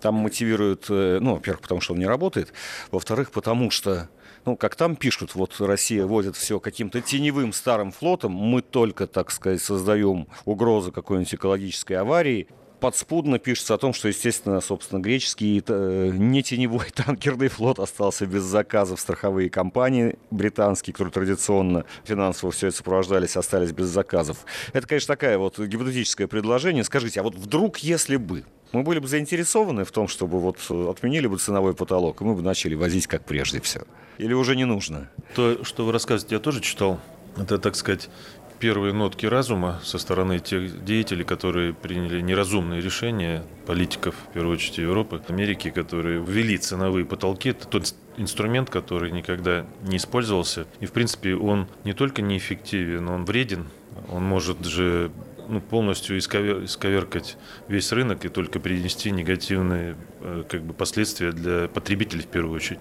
Там 0.00 0.14
мотивируют, 0.14 0.86
э, 0.88 1.18
ну, 1.20 1.34
во-первых, 1.34 1.62
потому 1.62 1.80
что 1.80 1.92
он 1.94 1.98
не 1.98 2.06
работает, 2.06 2.52
во-вторых, 2.90 3.30
потому 3.30 3.70
что 3.70 4.08
ну, 4.44 4.56
как 4.56 4.76
там 4.76 4.96
пишут, 4.96 5.34
вот 5.34 5.54
Россия 5.60 6.06
водит 6.06 6.36
все 6.36 6.60
каким-то 6.60 7.00
теневым 7.00 7.52
старым 7.52 7.92
флотом, 7.92 8.32
мы 8.32 8.62
только, 8.62 9.06
так 9.06 9.30
сказать, 9.30 9.62
создаем 9.62 10.26
угрозу 10.44 10.92
какой-нибудь 10.92 11.34
экологической 11.34 11.94
аварии, 11.94 12.48
подспудно 12.80 13.38
пишется 13.38 13.74
о 13.74 13.78
том, 13.78 13.92
что, 13.92 14.08
естественно, 14.08 14.60
собственно, 14.60 15.00
греческий 15.00 15.62
э, 15.66 16.10
не 16.12 16.42
теневой 16.42 16.90
танкерный 16.94 17.48
флот 17.48 17.78
остался 17.78 18.26
без 18.26 18.42
заказов. 18.42 19.00
Страховые 19.00 19.50
компании 19.50 20.16
британские, 20.30 20.94
которые 20.94 21.12
традиционно 21.12 21.84
финансово 22.04 22.50
все 22.50 22.68
это 22.68 22.78
сопровождались, 22.78 23.36
остались 23.36 23.72
без 23.72 23.86
заказов. 23.86 24.44
Это, 24.72 24.86
конечно, 24.86 25.14
такое 25.14 25.38
вот 25.38 25.58
гипотетическое 25.58 26.26
предложение. 26.26 26.82
Скажите, 26.82 27.20
а 27.20 27.22
вот 27.22 27.34
вдруг, 27.34 27.78
если 27.78 28.16
бы 28.16 28.44
мы 28.72 28.82
были 28.82 28.98
бы 28.98 29.08
заинтересованы 29.08 29.84
в 29.84 29.90
том, 29.90 30.08
чтобы 30.08 30.40
вот 30.40 30.58
отменили 30.70 31.26
бы 31.26 31.38
ценовой 31.38 31.74
потолок, 31.74 32.20
и 32.20 32.24
мы 32.24 32.34
бы 32.34 32.42
начали 32.42 32.74
возить 32.74 33.06
как 33.06 33.24
прежде 33.24 33.60
все. 33.60 33.82
Или 34.18 34.34
уже 34.34 34.56
не 34.56 34.64
нужно? 34.64 35.08
То, 35.34 35.64
что 35.64 35.84
вы 35.84 35.92
рассказываете, 35.92 36.36
я 36.36 36.40
тоже 36.40 36.60
читал. 36.60 37.00
Это, 37.36 37.58
так 37.58 37.74
сказать, 37.74 38.10
первые 38.58 38.92
нотки 38.92 39.26
разума 39.26 39.80
со 39.82 39.98
стороны 39.98 40.38
тех 40.38 40.84
деятелей, 40.84 41.24
которые 41.24 41.72
приняли 41.72 42.20
неразумные 42.20 42.80
решения, 42.80 43.42
политиков, 43.66 44.14
в 44.28 44.34
первую 44.34 44.54
очередь 44.54 44.78
Европы, 44.78 45.22
Америки, 45.28 45.70
которые 45.70 46.20
ввели 46.20 46.58
ценовые 46.58 47.06
потолки. 47.06 47.48
Это 47.48 47.66
тот 47.66 47.94
инструмент, 48.18 48.68
который 48.68 49.10
никогда 49.10 49.66
не 49.82 49.96
использовался. 49.96 50.66
И, 50.80 50.86
в 50.86 50.92
принципе, 50.92 51.34
он 51.34 51.66
не 51.84 51.94
только 51.94 52.22
неэффективен, 52.22 53.08
он 53.08 53.24
вреден. 53.24 53.66
Он 54.10 54.22
может 54.22 54.64
же 54.64 55.10
ну, 55.50 55.60
полностью 55.60 56.18
исковер, 56.18 56.64
исковеркать 56.64 57.36
весь 57.68 57.92
рынок 57.92 58.24
и 58.24 58.28
только 58.28 58.60
принести 58.60 59.10
негативные 59.10 59.96
э, 60.20 60.44
как 60.48 60.62
бы, 60.62 60.72
последствия 60.72 61.32
для 61.32 61.68
потребителей 61.68 62.22
в 62.22 62.28
первую 62.28 62.56
очередь 62.56 62.80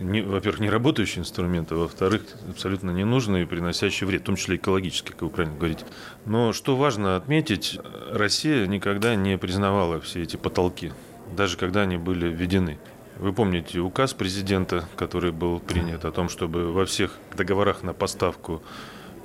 во-первых, 0.00 0.60
не 0.60 0.70
работающий 0.70 1.20
инструмент, 1.20 1.72
а 1.72 1.76
во-вторых, 1.76 2.22
абсолютно 2.48 2.90
ненужный 2.90 3.42
и 3.42 3.44
приносящий 3.44 4.06
вред, 4.06 4.22
в 4.22 4.24
том 4.24 4.36
числе 4.36 4.56
экологический, 4.56 5.12
как 5.12 5.22
вы 5.22 5.30
правильно 5.30 5.56
говорите. 5.56 5.84
Но 6.24 6.52
что 6.52 6.76
важно 6.76 7.16
отметить, 7.16 7.78
Россия 8.10 8.66
никогда 8.66 9.14
не 9.14 9.36
признавала 9.36 10.00
все 10.00 10.22
эти 10.22 10.36
потолки, 10.36 10.92
даже 11.36 11.56
когда 11.56 11.82
они 11.82 11.98
были 11.98 12.28
введены. 12.28 12.78
Вы 13.18 13.34
помните 13.34 13.80
указ 13.80 14.14
президента, 14.14 14.88
который 14.96 15.32
был 15.32 15.60
принят 15.60 16.06
о 16.06 16.12
том, 16.12 16.30
чтобы 16.30 16.72
во 16.72 16.86
всех 16.86 17.18
договорах 17.36 17.82
на 17.82 17.92
поставку 17.92 18.62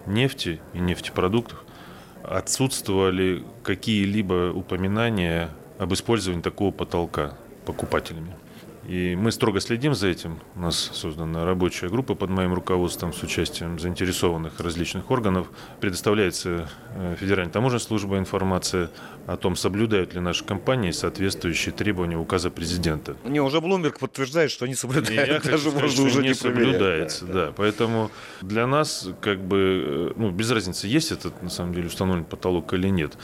нефти 0.06 0.60
и 0.74 0.80
нефтепродуктов 0.80 1.65
отсутствовали 2.30 3.44
какие-либо 3.64 4.52
упоминания 4.54 5.50
об 5.80 5.94
использовании 5.94 6.42
такого 6.42 6.72
потолка 6.72 7.34
покупателями. 7.66 8.34
И 8.88 9.16
мы 9.16 9.32
строго 9.32 9.60
следим 9.60 9.96
за 9.96 10.08
этим. 10.08 10.40
У 10.56 10.60
нас 10.60 10.92
создана 10.94 11.44
рабочая 11.44 11.90
группа 11.90 12.14
под 12.14 12.30
моим 12.30 12.54
руководством 12.54 13.14
с 13.14 13.24
участием 13.24 13.80
заинтересованных 13.80 14.60
различных 14.60 15.10
органов. 15.10 15.48
Предоставляется 15.80 16.70
э, 16.96 17.16
Федеральной 17.20 17.52
таможенной 17.52 17.80
службой 17.80 18.20
информация 18.20 18.92
о 19.26 19.38
том, 19.38 19.56
соблюдают 19.56 20.14
ли 20.14 20.20
наши 20.20 20.44
компании 20.44 20.92
соответствующие 20.92 21.74
требования 21.74 22.18
указа 22.18 22.52
президента. 22.52 23.18
Не, 23.24 23.42
уже 23.42 23.60
Блумберг 23.60 23.98
подтверждает, 23.98 24.52
что 24.52 24.68
не 24.68 24.76
соблюдают. 24.76 25.28
я 25.28 25.40
Даже 25.52 25.72
сказать, 25.72 25.82
можно 25.82 26.04
уже 26.04 26.22
не, 26.22 26.28
не 26.30 26.34
соблюдается. 26.36 27.26
Да. 27.26 27.34
да. 27.34 27.54
Поэтому 27.56 28.12
для 28.42 28.68
нас 28.68 29.10
как 29.20 29.40
бы 29.40 30.12
э, 30.16 30.20
ну, 30.20 30.30
без 30.30 30.52
разницы, 30.52 30.88
есть 30.88 31.12
этот 31.12 31.42
на 31.42 31.50
самом 31.50 31.74
деле 31.74 31.88
установлен 31.88 32.24
потолок 32.24 32.72
или 32.74 32.90
нет. 32.90 33.18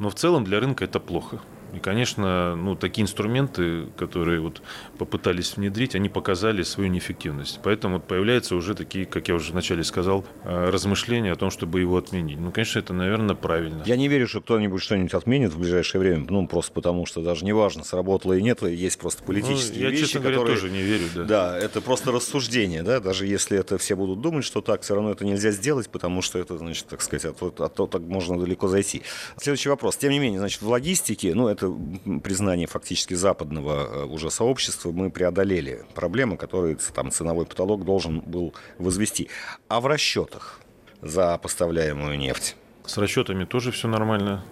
Но 0.00 0.10
в 0.10 0.14
целом 0.16 0.42
для 0.42 0.58
рынка 0.58 0.84
это 0.84 0.98
плохо. 0.98 1.40
И, 1.74 1.78
конечно, 1.80 2.54
ну, 2.56 2.76
такие 2.76 3.02
инструменты, 3.02 3.86
которые 3.96 4.40
вот 4.40 4.62
попытались 4.98 5.56
внедрить, 5.56 5.94
они 5.94 6.08
показали 6.08 6.62
свою 6.62 6.88
неэффективность. 6.90 7.60
Поэтому 7.62 7.96
вот 7.96 8.06
появляются 8.06 8.56
уже 8.56 8.74
такие, 8.74 9.06
как 9.06 9.28
я 9.28 9.34
уже 9.34 9.52
вначале 9.52 9.82
сказал, 9.84 10.24
э, 10.44 10.70
размышления 10.70 11.32
о 11.32 11.36
том, 11.36 11.50
чтобы 11.50 11.80
его 11.80 11.96
отменить. 11.96 12.38
Ну, 12.38 12.52
конечно, 12.52 12.78
это, 12.78 12.92
наверное, 12.92 13.34
правильно. 13.34 13.82
Я 13.86 13.96
не 13.96 14.08
верю, 14.08 14.28
что 14.28 14.40
кто-нибудь 14.40 14.82
что-нибудь 14.82 15.14
отменит 15.14 15.52
в 15.52 15.58
ближайшее 15.58 16.00
время, 16.00 16.26
ну, 16.28 16.46
просто 16.46 16.72
потому 16.72 17.06
что 17.06 17.22
даже 17.22 17.44
неважно, 17.44 17.84
сработало 17.84 18.34
и 18.34 18.42
нет, 18.42 18.62
есть 18.62 18.98
просто 18.98 19.22
политические 19.22 19.80
ну, 19.80 19.84
я, 19.84 19.90
вещи, 19.90 20.04
честно 20.04 20.20
говоря, 20.20 20.36
которые... 20.36 20.56
тоже 20.56 20.70
не 20.70 20.82
верю, 20.82 21.04
да. 21.14 21.24
Да, 21.24 21.58
это 21.58 21.80
просто 21.80 22.12
рассуждение, 22.12 22.82
да, 22.82 23.00
даже 23.00 23.26
если 23.26 23.58
это 23.58 23.78
все 23.78 23.96
будут 23.96 24.20
думать, 24.20 24.44
что 24.44 24.60
так, 24.60 24.82
все 24.82 24.94
равно 24.94 25.10
это 25.10 25.24
нельзя 25.24 25.50
сделать, 25.50 25.88
потому 25.88 26.22
что 26.22 26.38
это, 26.38 26.58
значит, 26.58 26.86
так 26.86 27.02
сказать, 27.02 27.24
от, 27.24 27.42
от, 27.42 27.60
от 27.60 27.74
того 27.74 27.88
так 27.88 28.02
можно 28.02 28.38
далеко 28.38 28.68
зайти. 28.68 29.02
Следующий 29.36 29.68
вопрос. 29.68 29.96
Тем 29.96 30.10
не 30.10 30.18
менее, 30.18 30.38
значит, 30.38 30.62
в 30.62 30.68
логистике, 30.68 31.34
ну, 31.34 31.48
это 31.48 31.63
это 31.64 32.20
признание 32.20 32.66
фактически 32.66 33.14
западного 33.14 33.86
э, 33.86 34.04
уже 34.04 34.30
сообщества, 34.30 34.90
мы 34.92 35.10
преодолели 35.10 35.84
проблемы, 35.94 36.36
которые 36.36 36.76
там 36.94 37.10
ценовой 37.10 37.46
потолок 37.46 37.84
должен 37.84 38.20
был 38.20 38.54
возвести. 38.78 39.28
А 39.68 39.80
в 39.80 39.86
расчетах 39.86 40.60
за 41.02 41.38
поставляемую 41.38 42.18
нефть? 42.18 42.56
С 42.84 42.98
расчетами 42.98 43.44
тоже 43.44 43.70
все 43.70 43.88
нормально. 43.88 44.44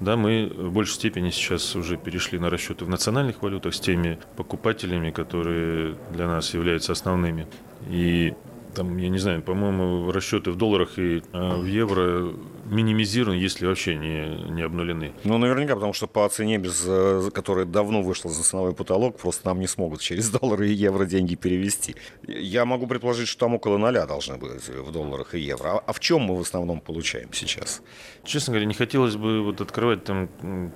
Да, 0.00 0.16
мы 0.16 0.52
в 0.54 0.72
большей 0.72 0.94
степени 0.94 1.30
сейчас 1.30 1.74
уже 1.74 1.96
перешли 1.96 2.38
на 2.38 2.50
расчеты 2.50 2.84
в 2.84 2.88
национальных 2.88 3.42
валютах 3.42 3.74
с 3.74 3.80
теми 3.80 4.18
покупателями, 4.36 5.10
которые 5.10 5.96
для 6.12 6.26
нас 6.26 6.52
являются 6.52 6.92
основными. 6.92 7.46
И 7.88 8.34
там, 8.74 8.98
я 8.98 9.08
не 9.08 9.18
знаю, 9.18 9.42
по-моему, 9.42 10.12
расчеты 10.12 10.50
в 10.50 10.56
долларах 10.56 10.98
и 10.98 11.22
а, 11.32 11.56
в 11.56 11.64
евро 11.64 12.34
минимизированы, 12.70 13.36
если 13.36 13.66
вообще 13.66 13.94
не, 13.96 14.50
не 14.50 14.62
обнулены. 14.62 15.12
Ну, 15.24 15.38
наверняка, 15.38 15.74
потому 15.74 15.92
что 15.92 16.06
по 16.06 16.28
цене, 16.28 16.58
без, 16.58 16.84
э, 16.86 17.30
которая 17.32 17.64
давно 17.64 18.02
вышла 18.02 18.30
за 18.30 18.42
ценовой 18.42 18.74
потолок, 18.74 19.18
просто 19.18 19.46
нам 19.46 19.60
не 19.60 19.66
смогут 19.66 20.00
через 20.00 20.30
доллары 20.40 20.68
и 20.68 20.72
евро 20.72 21.04
деньги 21.04 21.34
перевести. 21.34 21.96
Я 22.26 22.64
могу 22.64 22.86
предположить, 22.86 23.28
что 23.28 23.40
там 23.40 23.54
около 23.54 23.78
ноля 23.78 24.06
должны 24.06 24.36
быть 24.36 24.68
в 24.68 24.92
долларах 24.92 25.34
и 25.34 25.40
евро. 25.40 25.76
А, 25.76 25.82
а 25.86 25.92
в 25.92 26.00
чем 26.00 26.22
мы 26.22 26.36
в 26.36 26.40
основном 26.40 26.80
получаем 26.80 27.32
сейчас? 27.32 27.82
Честно 28.24 28.52
говоря, 28.52 28.66
не 28.66 28.74
хотелось 28.74 29.16
бы 29.16 29.42
вот 29.42 29.60
открывать 29.60 30.04
там 30.04 30.28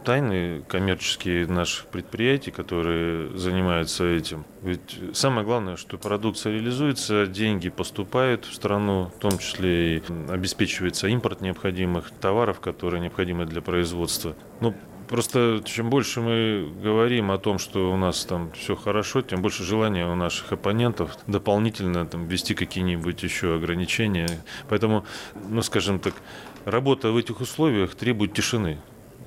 тайны 0.05 0.63
коммерческие 0.69 1.47
наших 1.47 1.87
предприятий, 1.87 2.51
которые 2.51 3.37
занимаются 3.37 4.05
этим. 4.05 4.45
Ведь 4.63 4.99
самое 5.13 5.45
главное, 5.45 5.77
что 5.77 5.99
продукция 5.99 6.53
реализуется, 6.53 7.27
деньги 7.27 7.71
поступают 7.71 8.45
в 8.45 8.55
страну, 8.55 9.11
в 9.17 9.19
том 9.19 9.39
числе 9.39 9.97
и 9.97 10.03
обеспечивается 10.29 11.09
импорт 11.09 11.41
необходимых 11.81 12.11
товаров, 12.21 12.61
которые 12.61 13.01
необходимы 13.01 13.47
для 13.47 13.61
производства. 13.61 14.35
Ну, 14.61 14.75
Просто 15.09 15.61
чем 15.65 15.91
больше 15.91 16.21
мы 16.21 16.73
говорим 16.85 17.33
о 17.33 17.39
том, 17.39 17.59
что 17.59 17.93
у 17.93 17.97
нас 17.97 18.25
там 18.25 18.53
все 18.53 18.77
хорошо, 18.77 19.23
тем 19.23 19.43
больше 19.43 19.65
желания 19.65 20.07
у 20.07 20.15
наших 20.15 20.53
оппонентов 20.53 21.19
дополнительно 21.27 22.07
там, 22.07 22.29
ввести 22.29 22.55
какие-нибудь 22.55 23.21
еще 23.25 23.57
ограничения. 23.57 24.29
Поэтому, 24.69 25.05
ну, 25.49 25.63
скажем 25.63 25.99
так, 25.99 26.15
работа 26.65 27.11
в 27.11 27.17
этих 27.17 27.41
условиях 27.41 27.97
требует 27.97 28.35
тишины. 28.35 28.79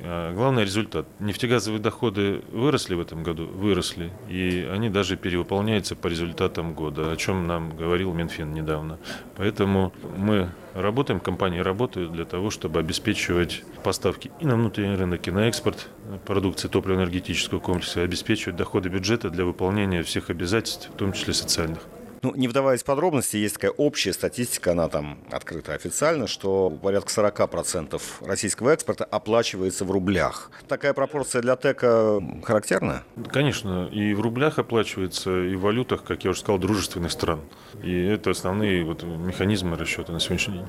А 0.01 0.33
главный 0.33 0.63
результат. 0.63 1.05
Нефтегазовые 1.19 1.81
доходы 1.81 2.41
выросли 2.51 2.95
в 2.95 2.99
этом 2.99 3.23
году? 3.23 3.45
Выросли. 3.45 4.11
И 4.29 4.67
они 4.71 4.89
даже 4.89 5.15
перевыполняются 5.15 5.95
по 5.95 6.07
результатам 6.07 6.73
года, 6.73 7.11
о 7.11 7.15
чем 7.15 7.47
нам 7.47 7.75
говорил 7.75 8.13
Минфин 8.13 8.53
недавно. 8.53 8.97
Поэтому 9.37 9.93
мы 10.17 10.49
работаем, 10.73 11.19
компании 11.19 11.59
работают 11.59 12.11
для 12.11 12.25
того, 12.25 12.49
чтобы 12.49 12.79
обеспечивать 12.79 13.63
поставки 13.83 14.31
и 14.39 14.45
на 14.45 14.55
внутренний 14.55 14.95
рынок, 14.95 15.27
и 15.27 15.31
на 15.31 15.47
экспорт 15.47 15.87
продукции 16.25 16.67
топливно-энергетического 16.67 17.59
комплекса, 17.59 18.01
обеспечивать 18.01 18.57
доходы 18.57 18.89
бюджета 18.89 19.29
для 19.29 19.45
выполнения 19.45 20.03
всех 20.03 20.29
обязательств, 20.29 20.89
в 20.93 20.97
том 20.97 21.13
числе 21.13 21.33
социальных. 21.33 21.79
Ну, 22.23 22.33
не 22.35 22.47
вдаваясь 22.47 22.81
в 22.83 22.85
подробности, 22.85 23.35
есть 23.35 23.55
такая 23.55 23.71
общая 23.71 24.13
статистика, 24.13 24.71
она 24.71 24.87
там 24.87 25.19
открыта 25.29 25.73
официально, 25.73 26.25
что 26.25 26.69
порядка 26.69 27.11
40% 27.11 28.01
российского 28.21 28.69
экспорта 28.69 29.03
оплачивается 29.03 29.83
в 29.83 29.91
рублях. 29.91 30.49
Такая 30.69 30.93
пропорция 30.93 31.41
для 31.41 31.57
ТЭКа 31.57 32.21
характерна? 32.43 33.03
Конечно, 33.29 33.89
и 33.91 34.13
в 34.13 34.21
рублях 34.21 34.57
оплачивается, 34.57 35.43
и 35.43 35.55
в 35.55 35.61
валютах, 35.61 36.05
как 36.05 36.23
я 36.23 36.29
уже 36.31 36.39
сказал, 36.39 36.59
дружественных 36.59 37.11
стран. 37.11 37.41
И 37.83 37.93
это 38.05 38.31
основные 38.31 38.85
вот 38.85 39.03
механизмы 39.03 39.75
расчета 39.75 40.13
на 40.13 40.21
сегодняшний 40.21 40.59
день. 40.59 40.67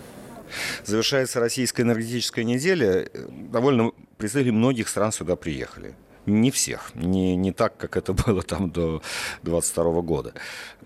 Завершается 0.84 1.38
российская 1.38 1.82
энергетическая 1.82 2.44
неделя. 2.44 3.08
Довольно 3.28 3.92
представители 4.18 4.50
многих 4.50 4.88
стран 4.88 5.12
сюда 5.12 5.36
приехали. 5.36 5.94
Не 6.26 6.50
всех, 6.50 6.92
не, 6.94 7.36
не 7.36 7.52
так, 7.52 7.76
как 7.76 7.96
это 7.96 8.12
было 8.26 8.42
там 8.42 8.70
до 8.70 9.02
22 9.42 10.00
года. 10.02 10.34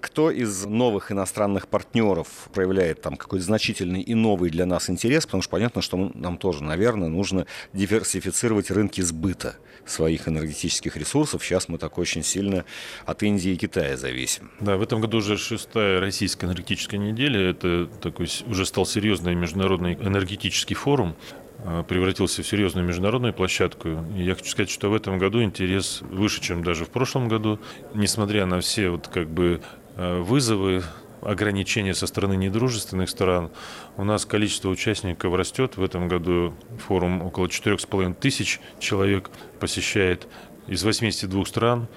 Кто 0.00 0.30
из 0.30 0.64
новых 0.64 1.10
иностранных 1.12 1.68
партнеров 1.68 2.48
проявляет 2.52 3.02
там 3.02 3.16
какой-то 3.16 3.44
значительный 3.44 4.00
и 4.00 4.14
новый 4.14 4.50
для 4.50 4.66
нас 4.66 4.90
интерес, 4.90 5.26
потому 5.26 5.42
что 5.42 5.50
понятно, 5.50 5.82
что 5.82 5.96
мы, 5.96 6.10
нам 6.14 6.38
тоже, 6.38 6.62
наверное, 6.62 7.08
нужно 7.08 7.46
диверсифицировать 7.72 8.70
рынки 8.70 9.00
сбыта 9.00 9.56
своих 9.86 10.28
энергетических 10.28 10.96
ресурсов. 10.96 11.44
Сейчас 11.44 11.68
мы 11.68 11.78
так 11.78 11.98
очень 11.98 12.22
сильно 12.22 12.64
от 13.06 13.22
Индии 13.22 13.52
и 13.52 13.56
Китая 13.56 13.96
зависим. 13.96 14.50
Да, 14.60 14.76
в 14.76 14.82
этом 14.82 15.00
году 15.00 15.18
уже 15.18 15.36
шестая 15.36 16.00
российская 16.00 16.46
энергетическая 16.46 17.00
неделя. 17.00 17.50
Это 17.50 17.86
такой 18.00 18.28
уже 18.46 18.66
стал 18.66 18.86
серьезный 18.86 19.34
международный 19.34 19.94
энергетический 19.94 20.76
форум. 20.76 21.16
Э, 21.64 21.82
превратился 21.86 22.42
в 22.42 22.46
серьезную 22.46 22.86
международную 22.86 23.34
площадку. 23.34 23.88
И 24.16 24.22
я 24.22 24.34
хочу 24.34 24.50
сказать, 24.50 24.70
что 24.70 24.90
в 24.90 24.94
этом 24.94 25.18
году 25.18 25.42
интерес 25.42 26.02
выше, 26.02 26.40
чем 26.40 26.62
даже 26.62 26.84
в 26.84 26.90
прошлом 26.90 27.28
году. 27.28 27.58
Несмотря 27.94 28.46
на 28.46 28.60
все 28.60 28.90
вот 28.90 29.08
как 29.08 29.28
бы 29.28 29.60
э, 29.96 30.18
вызовы, 30.20 30.84
ограничения 31.20 31.94
со 31.94 32.06
стороны 32.06 32.36
недружественных 32.36 33.10
стран, 33.10 33.50
у 33.96 34.04
нас 34.04 34.24
количество 34.24 34.68
участников 34.68 35.34
растет. 35.34 35.76
В 35.76 35.82
этом 35.82 36.06
году 36.06 36.54
форум 36.86 37.22
около 37.22 37.46
4,5 37.46 38.14
тысяч 38.14 38.60
человек 38.78 39.28
посещает 39.58 40.28
из 40.68 40.84
82 40.84 41.44
стран. 41.44 41.88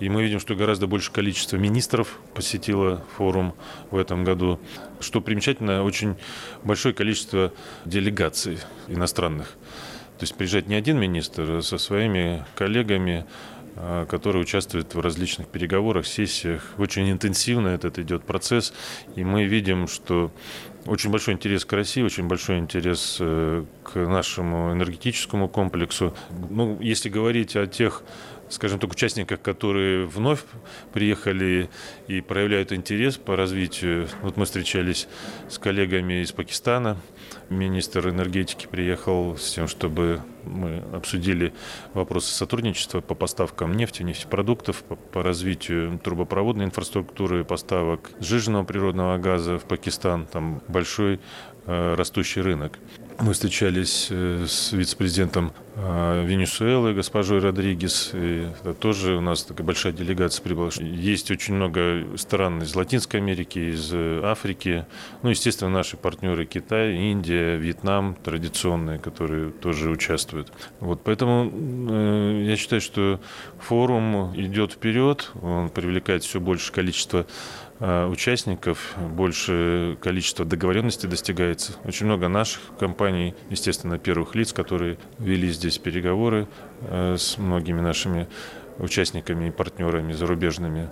И 0.00 0.08
мы 0.08 0.22
видим, 0.22 0.40
что 0.40 0.54
гораздо 0.54 0.86
больше 0.86 1.12
количество 1.12 1.56
министров 1.56 2.18
посетило 2.34 3.04
форум 3.16 3.54
в 3.90 3.96
этом 3.96 4.24
году. 4.24 4.60
Что 5.00 5.20
примечательно, 5.20 5.84
очень 5.84 6.16
большое 6.64 6.94
количество 6.94 7.52
делегаций 7.84 8.58
иностранных. 8.88 9.56
То 10.18 10.22
есть 10.22 10.34
приезжает 10.34 10.68
не 10.68 10.74
один 10.74 10.98
министр, 10.98 11.50
а 11.50 11.62
со 11.62 11.78
своими 11.78 12.44
коллегами, 12.54 13.24
а, 13.76 14.06
которые 14.06 14.42
участвуют 14.42 14.94
в 14.94 15.00
различных 15.00 15.48
переговорах, 15.48 16.06
сессиях. 16.06 16.62
Очень 16.78 17.10
интенсивно 17.10 17.68
этот 17.68 17.98
идет 17.98 18.22
процесс, 18.24 18.72
и 19.16 19.24
мы 19.24 19.44
видим, 19.44 19.88
что 19.88 20.30
очень 20.86 21.10
большой 21.10 21.34
интерес 21.34 21.64
к 21.64 21.72
России, 21.72 22.02
очень 22.02 22.28
большой 22.28 22.58
интерес 22.58 23.16
э, 23.18 23.64
к 23.82 23.96
нашему 23.96 24.72
энергетическому 24.72 25.48
комплексу. 25.48 26.14
Ну, 26.50 26.78
если 26.80 27.08
говорить 27.08 27.56
о 27.56 27.66
тех 27.66 28.02
скажем 28.48 28.78
так, 28.78 28.90
участниках, 28.90 29.40
которые 29.40 30.06
вновь 30.06 30.40
приехали 30.92 31.68
и 32.08 32.20
проявляют 32.20 32.72
интерес 32.72 33.16
по 33.16 33.36
развитию. 33.36 34.08
Вот 34.22 34.36
мы 34.36 34.44
встречались 34.44 35.08
с 35.48 35.58
коллегами 35.58 36.22
из 36.22 36.32
Пакистана. 36.32 36.96
Министр 37.50 38.08
энергетики 38.08 38.66
приехал 38.66 39.36
с 39.36 39.52
тем, 39.52 39.68
чтобы 39.68 40.20
мы 40.44 40.82
обсудили 40.92 41.52
вопросы 41.92 42.32
сотрудничества 42.32 43.00
по 43.00 43.14
поставкам 43.14 43.76
нефти, 43.76 44.02
нефтепродуктов, 44.02 44.82
по, 44.84 44.96
по 44.96 45.22
развитию 45.22 45.98
трубопроводной 45.98 46.66
инфраструктуры, 46.66 47.44
поставок 47.44 48.10
сжиженного 48.20 48.64
природного 48.64 49.18
газа 49.18 49.58
в 49.58 49.64
Пакистан. 49.64 50.26
Там 50.26 50.62
большой 50.68 51.20
э, 51.66 51.94
растущий 51.94 52.42
рынок. 52.42 52.78
Мы 53.20 53.32
встречались 53.32 54.08
э, 54.10 54.44
с 54.48 54.72
вице-президентом 54.72 55.52
э, 55.76 56.24
Венесуэлы, 56.26 56.94
госпожой 56.94 57.38
Родригес. 57.38 58.10
И 58.12 58.48
это 58.60 58.74
тоже 58.74 59.16
у 59.16 59.20
нас 59.20 59.44
такая 59.44 59.66
большая 59.66 59.92
делегация 59.92 60.42
прибыла. 60.42 60.70
Есть 60.80 61.30
очень 61.30 61.54
много 61.54 62.04
стран 62.16 62.62
из 62.62 62.74
Латинской 62.74 63.20
Америки, 63.20 63.58
из 63.58 63.92
Африки. 63.94 64.84
Ну, 65.22 65.30
естественно, 65.30 65.70
наши 65.70 65.96
партнеры 65.96 66.44
Китай, 66.44 66.96
Индия, 66.96 67.33
Вьетнам 67.34 68.16
традиционные, 68.22 68.98
которые 68.98 69.50
тоже 69.50 69.90
участвуют. 69.90 70.52
Вот, 70.80 71.02
поэтому 71.04 72.42
я 72.42 72.56
считаю, 72.56 72.80
что 72.80 73.20
форум 73.58 74.34
идет 74.36 74.72
вперед, 74.72 75.30
он 75.42 75.70
привлекает 75.70 76.24
все 76.24 76.40
больше 76.40 76.72
количество 76.72 77.26
Э, 77.80 78.06
участников, 78.06 78.94
больше 78.96 79.98
количество 80.00 80.44
договоренностей 80.44 81.08
достигается. 81.08 81.72
Очень 81.84 82.06
много 82.06 82.28
наших 82.28 82.60
компаний, 82.78 83.34
естественно, 83.50 83.98
первых 83.98 84.36
лиц, 84.36 84.52
которые 84.52 84.96
вели 85.18 85.50
здесь 85.50 85.78
переговоры 85.78 86.46
э, 86.82 87.16
с 87.18 87.36
многими 87.36 87.80
нашими 87.80 88.28
участниками 88.78 89.48
и 89.48 89.50
партнерами 89.50 90.12
зарубежными. 90.12 90.88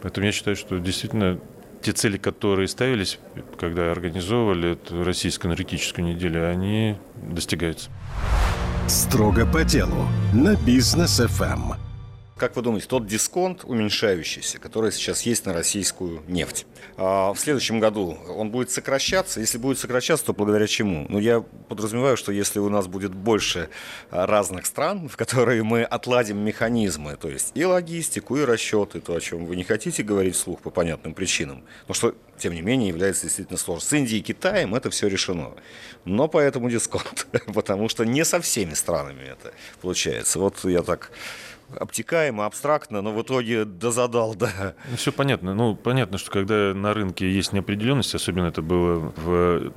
Поэтому 0.00 0.26
я 0.26 0.32
считаю, 0.32 0.54
что 0.54 0.78
действительно 0.78 1.40
те 1.82 1.92
цели, 1.92 2.16
которые 2.16 2.68
ставились, 2.68 3.18
когда 3.58 3.90
организовывали 3.90 4.72
эту 4.72 5.04
российскую 5.04 5.50
энергетическую 5.50 6.06
неделю, 6.06 6.48
они 6.48 6.96
достигаются. 7.16 7.90
Строго 8.88 9.46
по 9.46 9.64
делу 9.64 10.06
на 10.32 10.56
бизнес 10.56 11.20
FM. 11.20 11.91
Как 12.42 12.56
вы 12.56 12.62
думаете, 12.62 12.88
тот 12.88 13.06
дисконт 13.06 13.62
уменьшающийся, 13.62 14.58
который 14.58 14.90
сейчас 14.90 15.22
есть 15.22 15.46
на 15.46 15.52
российскую 15.52 16.24
нефть, 16.26 16.66
а, 16.96 17.32
в 17.32 17.38
следующем 17.38 17.78
году 17.78 18.18
он 18.28 18.50
будет 18.50 18.68
сокращаться? 18.72 19.38
Если 19.38 19.58
будет 19.58 19.78
сокращаться, 19.78 20.26
то 20.26 20.32
благодаря 20.32 20.66
чему? 20.66 21.06
Ну, 21.08 21.20
я 21.20 21.42
подразумеваю, 21.68 22.16
что 22.16 22.32
если 22.32 22.58
у 22.58 22.68
нас 22.68 22.88
будет 22.88 23.14
больше 23.14 23.68
а, 24.10 24.26
разных 24.26 24.66
стран, 24.66 25.08
в 25.08 25.16
которые 25.16 25.62
мы 25.62 25.84
отладим 25.84 26.38
механизмы, 26.38 27.16
то 27.16 27.28
есть 27.28 27.52
и 27.54 27.64
логистику, 27.64 28.36
и 28.36 28.44
расчеты, 28.44 29.00
то, 29.00 29.14
о 29.14 29.20
чем 29.20 29.46
вы 29.46 29.54
не 29.54 29.62
хотите 29.62 30.02
говорить 30.02 30.34
вслух 30.34 30.62
по 30.62 30.70
понятным 30.70 31.14
причинам, 31.14 31.62
но 31.86 31.94
что, 31.94 32.12
тем 32.38 32.54
не 32.54 32.60
менее, 32.60 32.88
является 32.88 33.22
действительно 33.22 33.56
сложным. 33.56 33.88
С 33.88 33.92
Индией 33.92 34.18
и 34.18 34.24
Китаем 34.24 34.74
это 34.74 34.90
все 34.90 35.06
решено. 35.06 35.52
Но 36.04 36.26
поэтому 36.26 36.68
дисконт, 36.70 37.28
потому 37.54 37.88
что 37.88 38.04
не 38.04 38.24
со 38.24 38.40
всеми 38.40 38.74
странами 38.74 39.22
это 39.22 39.54
получается. 39.80 40.40
Вот 40.40 40.64
я 40.64 40.82
так 40.82 41.12
обтекаемо, 41.78 42.46
абстрактно, 42.46 43.02
но 43.02 43.12
в 43.12 43.22
итоге 43.22 43.64
дозадал, 43.64 44.34
да. 44.34 44.74
Ну, 44.90 44.96
Все 44.96 45.12
понятно. 45.12 45.54
Ну, 45.54 45.74
понятно, 45.74 46.18
что 46.18 46.30
когда 46.30 46.74
на 46.74 46.94
рынке 46.94 47.30
есть 47.30 47.52
неопределенность, 47.52 48.14
особенно 48.14 48.46
это 48.46 48.62
было 48.62 49.12
в 49.16 49.72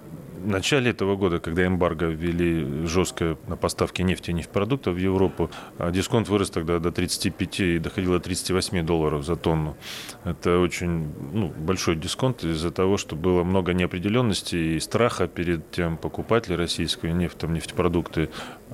в 0.45 0.47
начале 0.47 0.91
этого 0.91 1.15
года, 1.15 1.39
когда 1.39 1.65
эмбарго 1.65 2.05
ввели 2.05 2.85
жестко 2.85 3.37
на 3.47 3.57
поставки 3.57 4.03
нефти 4.03 4.29
и 4.29 4.33
нефтепродуктов 4.33 4.95
в 4.95 4.97
Европу, 4.97 5.49
а 5.79 5.91
дисконт 5.91 6.29
вырос 6.29 6.51
тогда 6.51 6.79
до 6.79 6.91
35 6.91 7.59
и 7.59 7.79
доходил 7.79 8.13
до 8.13 8.19
38 8.19 8.85
долларов 8.85 9.25
за 9.25 9.35
тонну. 9.35 9.75
Это 10.23 10.59
очень 10.59 11.11
ну, 11.33 11.47
большой 11.47 11.95
дисконт 11.95 12.43
из-за 12.43 12.71
того, 12.71 12.97
что 12.97 13.15
было 13.15 13.43
много 13.43 13.73
неопределенности 13.73 14.55
и 14.55 14.79
страха 14.79 15.27
перед 15.27 15.71
тем 15.71 15.97
покупателей 15.97 16.57
российскую 16.57 17.15
нефть, 17.15 17.39
там, 17.39 17.53
нефтепродукты. 17.53 18.29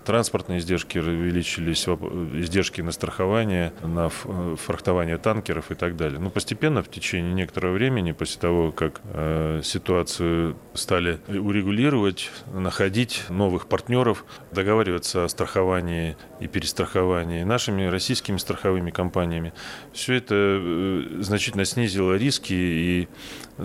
Транспортные 0.05 0.59
издержки 0.59 0.97
увеличились, 0.97 1.87
издержки 1.87 2.81
на 2.81 2.91
страхование, 2.91 3.73
на 3.83 4.09
фрахтование 4.09 5.17
танкеров 5.17 5.71
и 5.71 5.75
так 5.75 5.95
далее. 5.95 6.19
Но 6.19 6.29
постепенно, 6.29 6.81
в 6.81 6.89
течение 6.89 7.33
некоторого 7.33 7.73
времени, 7.73 8.11
после 8.11 8.39
того, 8.41 8.71
как 8.71 9.01
э, 9.13 9.61
ситуацию 9.63 10.55
стали 10.73 11.19
урегулировать, 11.27 11.71
регулировать, 11.71 12.31
находить 12.53 13.23
новых 13.29 13.67
партнеров, 13.67 14.25
договариваться 14.51 15.25
о 15.25 15.29
страховании 15.29 16.17
и 16.39 16.47
перестраховании 16.47 17.43
нашими 17.43 17.85
российскими 17.85 18.37
страховыми 18.37 18.91
компаниями. 18.91 19.53
Все 19.93 20.15
это 20.15 20.35
э, 20.35 21.21
значительно 21.21 21.65
снизило 21.65 22.15
риски 22.15 22.53
и, 22.53 23.07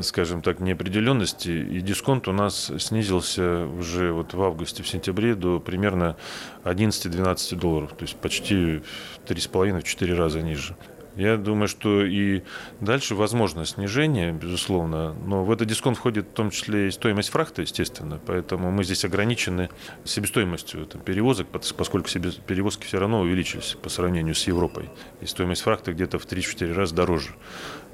скажем 0.02 0.42
так, 0.42 0.60
неопределенности. 0.60 1.50
И 1.50 1.80
дисконт 1.80 2.28
у 2.28 2.32
нас 2.32 2.72
снизился 2.78 3.66
уже 3.66 4.12
вот 4.12 4.34
в 4.34 4.42
августе, 4.42 4.82
в 4.82 4.88
сентябре 4.88 5.34
до 5.34 5.60
примерно 5.60 6.16
11-12 6.64 7.56
долларов. 7.56 7.90
То 7.96 8.02
есть 8.02 8.16
почти 8.16 8.82
в 9.24 9.30
3,5-4 9.30 10.14
раза 10.14 10.42
ниже. 10.42 10.76
Я 11.16 11.38
думаю, 11.38 11.66
что 11.66 12.04
и 12.04 12.42
дальше 12.80 13.14
возможно 13.14 13.64
снижение, 13.64 14.32
безусловно, 14.32 15.14
но 15.14 15.44
в 15.44 15.50
этот 15.50 15.66
дисконт 15.66 15.96
входит 15.96 16.26
в 16.26 16.32
том 16.32 16.50
числе 16.50 16.88
и 16.88 16.90
стоимость 16.90 17.30
фрахта, 17.30 17.62
естественно, 17.62 18.20
поэтому 18.26 18.70
мы 18.70 18.84
здесь 18.84 19.02
ограничены 19.06 19.70
себестоимостью 20.04 20.84
там, 20.84 21.00
перевозок, 21.00 21.46
поскольку 21.48 22.10
перевозки 22.46 22.84
все 22.84 22.98
равно 22.98 23.20
увеличились 23.20 23.78
по 23.80 23.88
сравнению 23.88 24.34
с 24.34 24.46
Европой, 24.46 24.90
и 25.22 25.26
стоимость 25.26 25.62
фрахта 25.62 25.94
где-то 25.94 26.18
в 26.18 26.26
3-4 26.26 26.74
раза 26.74 26.94
дороже. 26.94 27.30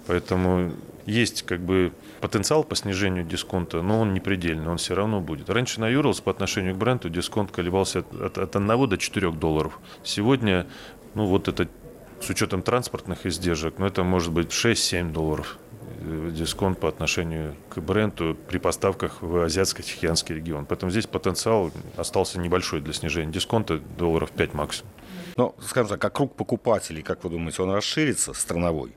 Поэтому 0.07 0.73
есть 1.07 1.43
как 1.43 1.61
бы 1.61 1.93
потенциал 2.21 2.65
по 2.65 2.77
снижению 2.77 3.25
дисконта, 3.25 3.83
но 3.83 4.01
он 4.01 4.15
не 4.15 4.21
предельный, 4.21 4.69
он 4.69 4.79
все 4.79 4.95
равно 4.95 5.21
будет. 5.21 5.51
Раньше 5.51 5.81
на 5.81 5.88
Юрлс 5.88 6.21
по 6.21 6.31
отношению 6.31 6.75
к 6.75 6.79
бренду 6.79 7.09
дисконт 7.09 7.51
колебался 7.51 8.01
от, 8.01 8.15
от, 8.15 8.38
от 8.38 8.57
1 8.57 8.88
до 8.88 8.97
4 8.97 9.33
долларов. 9.33 9.79
Сегодня 10.05 10.67
ну, 11.15 11.27
вот 11.27 11.49
это 11.49 11.69
с 12.21 12.31
учетом 12.31 12.62
транспортных 12.62 13.27
издержек, 13.27 13.75
ну, 13.79 13.87
это 13.87 14.05
может 14.05 14.33
быть 14.33 14.49
6-7 14.49 15.12
долларов 15.12 15.59
э, 16.01 16.31
дисконт 16.33 16.79
по 16.79 16.88
отношению 16.88 17.57
к 17.69 17.81
бренду 17.81 18.37
при 18.49 18.59
поставках 18.59 19.21
в 19.23 19.45
Азиатско-Тихоокеанский 19.45 20.37
регион. 20.37 20.67
Поэтому 20.67 20.91
здесь 20.91 21.07
потенциал 21.07 21.73
остался 21.97 22.38
небольшой 22.38 22.81
для 22.81 22.93
снижения 22.93 23.33
дисконта, 23.33 23.79
долларов 23.99 24.31
5 24.31 24.55
максимум. 24.55 24.93
Ну, 25.37 25.55
скажем 25.61 25.88
так, 25.88 26.01
как 26.01 26.15
круг 26.15 26.37
покупателей, 26.37 27.03
как 27.03 27.25
вы 27.25 27.31
думаете, 27.31 27.62
он 27.62 27.73
расширится 27.73 28.35
страновой? 28.35 28.95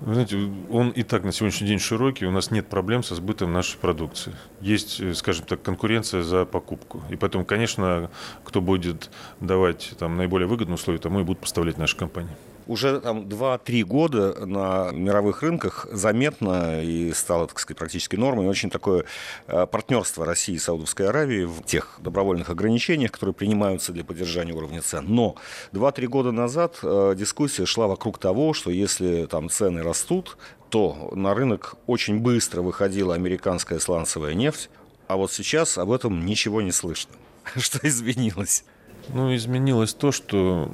Вы 0.00 0.12
знаете, 0.12 0.36
он 0.70 0.90
и 0.90 1.02
так 1.02 1.24
на 1.24 1.32
сегодняшний 1.32 1.68
день 1.68 1.78
широкий, 1.78 2.26
у 2.26 2.30
нас 2.30 2.50
нет 2.50 2.68
проблем 2.68 3.02
со 3.02 3.14
сбытом 3.14 3.52
нашей 3.52 3.78
продукции. 3.78 4.34
Есть, 4.60 5.00
э, 5.00 5.14
скажем 5.14 5.46
так, 5.46 5.62
конкуренция 5.62 6.22
за 6.22 6.44
покупку. 6.44 7.02
И 7.08 7.16
поэтому, 7.16 7.46
конечно, 7.46 8.10
кто 8.44 8.60
будет 8.60 9.10
давать 9.40 9.94
там, 9.98 10.18
наиболее 10.18 10.46
выгодные 10.48 10.74
условия, 10.74 10.98
тому 10.98 11.20
и 11.20 11.22
будут 11.22 11.40
поставлять 11.40 11.78
наши 11.78 11.96
компании 11.96 12.36
уже 12.66 13.00
там 13.00 13.22
2-3 13.22 13.82
года 13.84 14.46
на 14.46 14.90
мировых 14.92 15.42
рынках 15.42 15.86
заметно 15.90 16.82
и 16.82 17.12
стало, 17.12 17.46
так 17.46 17.58
сказать, 17.58 17.78
практически 17.78 18.16
нормой 18.16 18.46
очень 18.46 18.70
такое 18.70 19.04
э, 19.46 19.66
партнерство 19.66 20.24
России 20.24 20.54
и 20.54 20.58
Саудовской 20.58 21.08
Аравии 21.08 21.44
в 21.44 21.62
тех 21.62 21.98
добровольных 22.00 22.50
ограничениях, 22.50 23.12
которые 23.12 23.34
принимаются 23.34 23.92
для 23.92 24.04
поддержания 24.04 24.52
уровня 24.52 24.82
цен. 24.82 25.06
Но 25.08 25.36
2-3 25.72 26.06
года 26.06 26.32
назад 26.32 26.78
э, 26.82 27.14
дискуссия 27.16 27.66
шла 27.66 27.86
вокруг 27.86 28.18
того, 28.18 28.52
что 28.52 28.70
если 28.70 29.26
там 29.26 29.48
цены 29.48 29.82
растут, 29.82 30.36
то 30.70 31.10
на 31.12 31.34
рынок 31.34 31.76
очень 31.86 32.18
быстро 32.18 32.62
выходила 32.62 33.14
американская 33.14 33.78
сланцевая 33.78 34.34
нефть, 34.34 34.68
а 35.08 35.16
вот 35.16 35.32
сейчас 35.32 35.78
об 35.78 35.92
этом 35.92 36.26
ничего 36.26 36.62
не 36.62 36.72
слышно. 36.72 37.12
Что 37.56 37.78
изменилось? 37.86 38.64
Ну, 39.08 39.34
изменилось 39.34 39.94
то, 39.94 40.10
что 40.10 40.68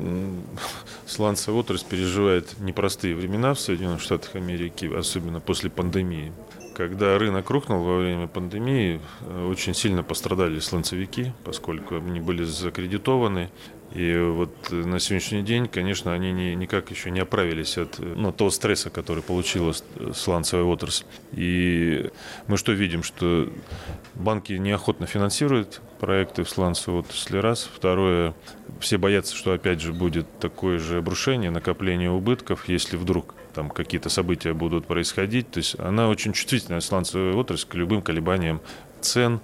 сланцевая 1.07 1.61
отрасль 1.61 1.87
переживает 1.88 2.59
непростые 2.61 3.15
времена 3.15 3.55
в 3.55 3.61
Соединенных 3.61 4.01
Штатах 4.01 4.35
Америки, 4.37 4.91
особенно 4.93 5.41
после 5.41 5.71
пандемии. 5.71 6.33
Когда 6.75 7.19
рынок 7.19 7.51
рухнул 7.51 7.85
во 7.85 7.99
время 7.99 8.29
пандемии, 8.29 9.01
э, 9.21 9.47
очень 9.47 9.75
сильно 9.75 10.03
пострадали 10.03 10.59
сланцевики, 10.59 11.35
поскольку 11.45 11.97
они 11.97 12.21
были 12.21 12.45
закредитованы, 12.45 13.51
и 13.95 14.17
вот 14.17 14.71
на 14.71 14.99
сегодняшний 14.99 15.43
день, 15.43 15.69
конечно, 15.69 16.15
они 16.15 16.33
не, 16.33 16.55
никак 16.55 16.91
еще 16.91 17.11
не 17.11 17.21
оправились 17.21 17.77
от 17.77 17.99
ну, 17.99 18.33
того 18.33 18.51
стресса, 18.51 18.91
который 18.91 19.23
получила 19.23 19.75
сланцевая 20.15 20.65
отрасль. 20.65 21.05
И 21.33 22.11
мы 22.47 22.57
что 22.57 22.73
видим, 22.73 23.03
что 23.03 23.51
банки 24.15 24.55
неохотно 24.55 25.07
финансируют 25.07 25.83
проекты 26.01 26.45
в 26.45 26.49
сланцевой 26.49 27.01
отрасли, 27.01 27.37
раз. 27.37 27.69
Второе, 27.75 28.35
все 28.81 28.97
боятся, 28.97 29.37
что 29.37 29.53
опять 29.53 29.81
же 29.81 29.93
будет 29.93 30.27
такое 30.39 30.79
же 30.79 30.99
обрушение, 30.99 31.51
накопление 31.51 32.11
убытков, 32.11 32.69
если 32.69 32.97
вдруг 32.97 33.35
там 33.55 33.69
какие-то 33.69 34.09
события 34.09 34.55
будут 34.55 34.87
происходить. 34.87 35.51
То 35.51 35.59
есть 35.59 35.79
она 35.79 36.09
очень 36.09 36.33
чувствительная, 36.33 36.81
сланцевая 36.81 37.35
отрасль, 37.35 37.69
к 37.69 37.75
любым 37.75 38.01
колебаниям 38.01 38.61
цен, 39.01 39.41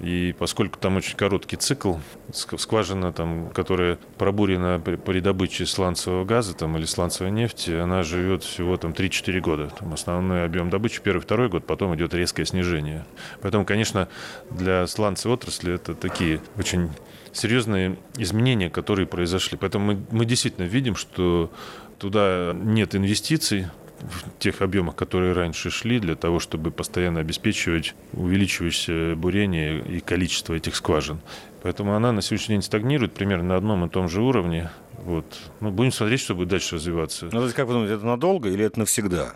и 0.00 0.34
поскольку 0.38 0.78
там 0.78 0.96
очень 0.96 1.16
короткий 1.16 1.56
цикл, 1.56 1.94
скважина, 2.32 3.12
там, 3.12 3.50
которая 3.50 3.98
пробурена 4.16 4.78
при 4.80 5.20
добыче 5.20 5.66
сланцевого 5.66 6.24
газа 6.24 6.54
там, 6.54 6.76
или 6.76 6.84
сланцевой 6.84 7.32
нефти, 7.32 7.72
она 7.72 8.02
живет 8.02 8.44
всего 8.44 8.76
там, 8.76 8.92
3-4 8.92 9.40
года. 9.40 9.72
Там 9.78 9.92
основной 9.92 10.44
объем 10.44 10.70
добычи 10.70 11.00
первый, 11.02 11.20
второй 11.20 11.48
год, 11.48 11.66
потом 11.66 11.94
идет 11.96 12.14
резкое 12.14 12.44
снижение. 12.44 13.04
Поэтому, 13.42 13.64
конечно, 13.64 14.08
для 14.50 14.86
сланцевой 14.86 15.34
отрасли 15.34 15.74
это 15.74 15.94
такие 15.94 16.40
очень 16.56 16.90
серьезные 17.32 17.96
изменения, 18.16 18.70
которые 18.70 19.06
произошли. 19.06 19.58
Поэтому 19.58 19.92
мы, 19.92 20.02
мы 20.10 20.24
действительно 20.24 20.64
видим, 20.66 20.94
что 20.94 21.50
туда 21.98 22.52
нет 22.54 22.94
инвестиций, 22.94 23.66
в 24.00 24.38
тех 24.38 24.62
объемах, 24.62 24.96
которые 24.96 25.32
раньше 25.32 25.70
шли, 25.70 25.98
для 25.98 26.14
того, 26.14 26.38
чтобы 26.38 26.70
постоянно 26.70 27.20
обеспечивать 27.20 27.94
увеличивающееся 28.12 29.16
бурение 29.16 29.80
и 29.80 30.00
количество 30.00 30.54
этих 30.54 30.76
скважин. 30.76 31.20
Поэтому 31.62 31.94
она 31.94 32.12
на 32.12 32.22
сегодняшний 32.22 32.56
день 32.56 32.62
стагнирует 32.62 33.12
примерно 33.12 33.48
на 33.48 33.56
одном 33.56 33.84
и 33.84 33.88
том 33.88 34.08
же 34.08 34.22
уровне. 34.22 34.70
Вот. 35.04 35.24
Ну, 35.60 35.70
будем 35.70 35.92
смотреть, 35.92 36.20
что 36.20 36.34
будет 36.34 36.48
дальше 36.48 36.76
развиваться. 36.76 37.26
Ну, 37.26 37.30
то 37.30 37.42
есть, 37.42 37.54
как 37.54 37.66
вы 37.66 37.74
думаете, 37.74 37.94
это 37.94 38.06
надолго 38.06 38.48
или 38.48 38.64
это 38.64 38.78
навсегда? 38.78 39.34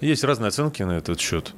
Есть 0.00 0.24
разные 0.24 0.48
оценки 0.48 0.82
на 0.82 0.92
этот 0.92 1.20
счет. 1.20 1.54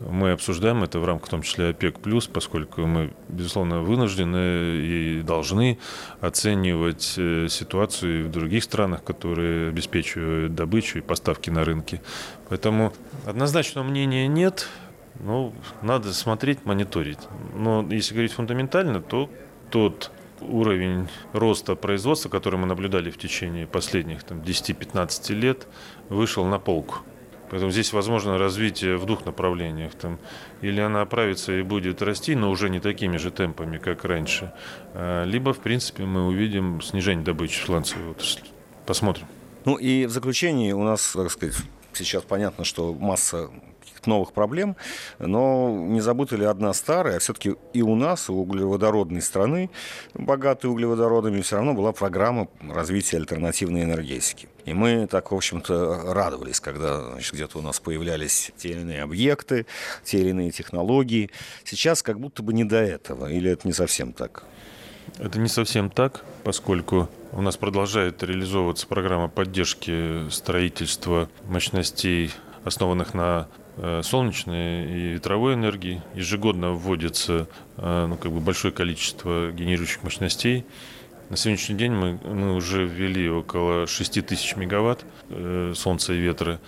Мы 0.00 0.32
обсуждаем 0.32 0.82
это 0.82 1.00
в 1.00 1.04
рамках, 1.06 1.28
в 1.28 1.30
том 1.30 1.42
числе, 1.42 1.70
ОПЕК+, 1.70 1.98
поскольку 2.32 2.82
мы, 2.82 3.14
безусловно, 3.28 3.80
вынуждены 3.80 4.76
и 4.76 5.22
должны 5.22 5.78
оценивать 6.20 7.14
э, 7.16 7.48
ситуацию 7.48 8.26
в 8.26 8.30
других 8.30 8.64
странах, 8.64 9.02
которые 9.04 9.70
обеспечивают 9.70 10.54
добычу 10.54 10.98
и 10.98 11.00
поставки 11.00 11.48
на 11.48 11.64
рынке. 11.64 12.02
Поэтому 12.50 12.92
однозначного 13.24 13.86
мнения 13.86 14.28
нет, 14.28 14.68
но 15.20 15.54
надо 15.80 16.12
смотреть, 16.12 16.66
мониторить. 16.66 17.20
Но 17.54 17.86
если 17.90 18.12
говорить 18.12 18.32
фундаментально, 18.32 19.00
то 19.00 19.30
тот 19.70 20.10
уровень 20.40 21.08
роста 21.32 21.74
производства, 21.74 22.28
который 22.28 22.58
мы 22.58 22.66
наблюдали 22.66 23.10
в 23.10 23.16
течение 23.16 23.66
последних 23.66 24.24
там, 24.24 24.40
10-15 24.40 25.32
лет, 25.34 25.66
вышел 26.10 26.44
на 26.44 26.58
полку. 26.58 26.98
Поэтому 27.50 27.70
здесь 27.70 27.92
возможно 27.92 28.38
развитие 28.38 28.96
в 28.96 29.06
двух 29.06 29.24
направлениях. 29.24 29.94
Там, 29.94 30.18
или 30.62 30.80
она 30.80 31.02
оправится 31.02 31.52
и 31.52 31.62
будет 31.62 32.02
расти, 32.02 32.34
но 32.34 32.50
уже 32.50 32.70
не 32.70 32.80
такими 32.80 33.16
же 33.16 33.30
темпами, 33.30 33.78
как 33.78 34.04
раньше. 34.04 34.52
А, 34.94 35.24
либо, 35.24 35.52
в 35.52 35.60
принципе, 35.60 36.04
мы 36.04 36.26
увидим 36.26 36.80
снижение 36.82 37.24
добычи 37.24 37.64
сланцевой 37.64 38.10
отрасли. 38.10 38.44
Посмотрим. 38.84 39.26
Ну 39.64 39.76
и 39.76 40.06
в 40.06 40.10
заключении 40.10 40.72
у 40.72 40.82
нас, 40.82 41.12
так 41.12 41.30
сказать, 41.30 41.56
сейчас 41.92 42.22
понятно, 42.22 42.64
что 42.64 42.94
масса 42.94 43.50
новых 44.06 44.32
проблем, 44.32 44.76
но 45.18 45.68
не 45.68 46.00
забыта 46.00 46.36
ли 46.36 46.44
одна 46.44 46.72
старая, 46.72 47.16
а 47.16 47.18
все-таки 47.18 47.56
и 47.72 47.82
у 47.82 47.94
нас, 47.94 48.30
у 48.30 48.34
углеводородной 48.34 49.22
страны, 49.22 49.70
богатой 50.14 50.70
углеводородами, 50.70 51.40
все 51.40 51.56
равно 51.56 51.74
была 51.74 51.92
программа 51.92 52.48
развития 52.60 53.16
альтернативной 53.16 53.82
энергетики. 53.82 54.48
И 54.66 54.74
мы 54.74 55.06
так, 55.06 55.30
в 55.30 55.34
общем-то, 55.34 56.12
радовались, 56.12 56.60
когда 56.60 57.14
где-то 57.32 57.58
у 57.58 57.62
нас 57.62 57.80
появлялись 57.80 58.52
те 58.58 58.70
или 58.70 58.80
иные 58.80 59.02
объекты, 59.02 59.66
те 60.04 60.18
или 60.18 60.30
иные 60.30 60.50
технологии. 60.50 61.30
Сейчас 61.64 62.02
как 62.02 62.20
будто 62.20 62.42
бы 62.42 62.52
не 62.52 62.64
до 62.64 62.76
этого, 62.76 63.30
или 63.30 63.50
это 63.50 63.66
не 63.66 63.72
совсем 63.72 64.12
так? 64.12 64.44
Это 65.18 65.38
не 65.38 65.48
совсем 65.48 65.88
так, 65.88 66.24
поскольку 66.44 67.08
у 67.32 67.40
нас 67.40 67.56
продолжает 67.56 68.22
реализовываться 68.22 68.86
программа 68.86 69.28
поддержки 69.28 70.28
строительства 70.30 71.30
мощностей, 71.48 72.32
основанных 72.64 73.14
на 73.14 73.48
Э, 73.78 74.00
солнечной 74.02 74.86
и 74.86 75.12
ветровой 75.12 75.52
энергии. 75.52 76.00
Ежегодно 76.14 76.72
вводится 76.72 77.46
э, 77.76 78.06
ну, 78.08 78.16
как 78.16 78.32
бы 78.32 78.40
большое 78.40 78.72
количество 78.72 79.52
генерирующих 79.52 80.02
мощностей. 80.02 80.64
На 81.28 81.36
сегодняшний 81.36 81.76
день 81.76 81.92
мы, 81.92 82.20
мы 82.24 82.54
уже 82.54 82.86
ввели 82.86 83.28
около 83.28 83.86
6 83.86 84.24
тысяч 84.26 84.54
мегаватт 84.56 85.04
э, 85.28 85.72
солнца 85.74 86.12
и 86.12 86.18
ветра. 86.18 86.60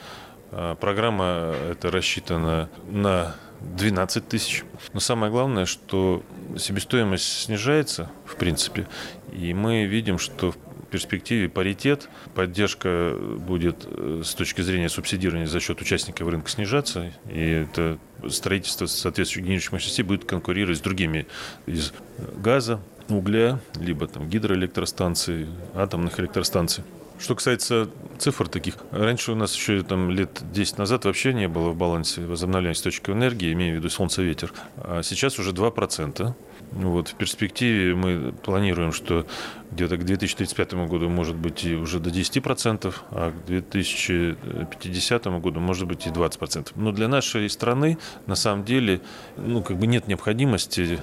А 0.51 0.75
программа 0.75 1.55
эта 1.71 1.91
рассчитана 1.91 2.69
на 2.91 3.37
12 3.61 4.29
тысяч. 4.29 4.65
Но 4.93 5.01
самое 5.01 5.31
главное, 5.31 5.65
что 5.65 6.25
себестоимость 6.57 7.43
снижается, 7.43 8.11
в 8.25 8.37
принципе, 8.37 8.89
и 9.33 9.55
мы 9.55 9.85
видим, 9.85 10.19
что 10.19 10.55
перспективе 10.91 11.49
паритет, 11.49 12.09
поддержка 12.35 13.15
будет 13.39 13.87
э, 13.87 14.23
с 14.25 14.35
точки 14.35 14.63
зрения 14.63 14.89
субсидирования 14.89 15.47
за 15.47 15.61
счет 15.61 15.81
участников 15.81 16.29
рынка 16.29 16.51
снижаться, 16.51 17.13
и 17.31 17.41
это 17.41 17.99
строительство 18.29 18.87
соответствующих 18.87 19.45
генерических 19.45 19.73
мощностей 19.73 20.03
будет 20.03 20.25
конкурировать 20.25 20.79
с 20.79 20.81
другими 20.81 21.27
из 21.67 21.93
газа, 22.37 22.81
угля, 23.09 23.61
либо 23.77 24.07
там 24.07 24.29
гидроэлектростанций, 24.29 25.47
атомных 25.75 26.19
электростанций. 26.21 26.85
Что 27.19 27.35
касается 27.35 27.89
цифр 28.19 28.49
таких, 28.49 28.77
раньше 28.93 29.33
у 29.33 29.35
нас 29.35 29.55
еще 29.55 29.83
там 29.83 30.11
лет 30.11 30.41
10 30.53 30.79
назад 30.79 31.05
вообще 31.05 31.33
не 31.33 31.49
было 31.49 31.71
в 31.71 31.77
балансе 31.77 32.21
возобновляемых 32.25 32.77
источников 32.77 33.17
энергии, 33.17 33.53
имею 33.53 33.75
в 33.75 33.79
виду 33.79 33.91
солнце, 33.91 34.23
ветер. 34.23 34.53
А 34.77 35.03
сейчас 35.03 35.39
уже 35.41 35.51
2%. 35.51 36.33
Вот, 36.71 37.09
в 37.09 37.15
перспективе 37.15 37.95
мы 37.95 38.33
планируем, 38.33 38.93
что 38.93 39.27
где-то 39.73 39.97
к 39.97 40.05
2035 40.05 40.75
году 40.87 41.09
может 41.09 41.35
быть 41.35 41.65
и 41.65 41.75
уже 41.75 41.99
до 41.99 42.11
10%, 42.11 42.95
а 43.11 43.33
к 43.33 43.47
2050 43.47 45.27
году 45.41 45.61
может 45.61 45.89
быть 45.89 46.07
и 46.07 46.11
20%. 46.11 46.73
Но 46.77 46.93
для 46.93 47.09
нашей 47.09 47.49
страны 47.51 47.99
на 48.27 48.37
самом 48.37 48.65
деле 48.65 49.01
ну, 49.37 49.63
как 49.63 49.77
бы 49.79 49.87
нет 49.87 50.09
необходимости 50.09 51.01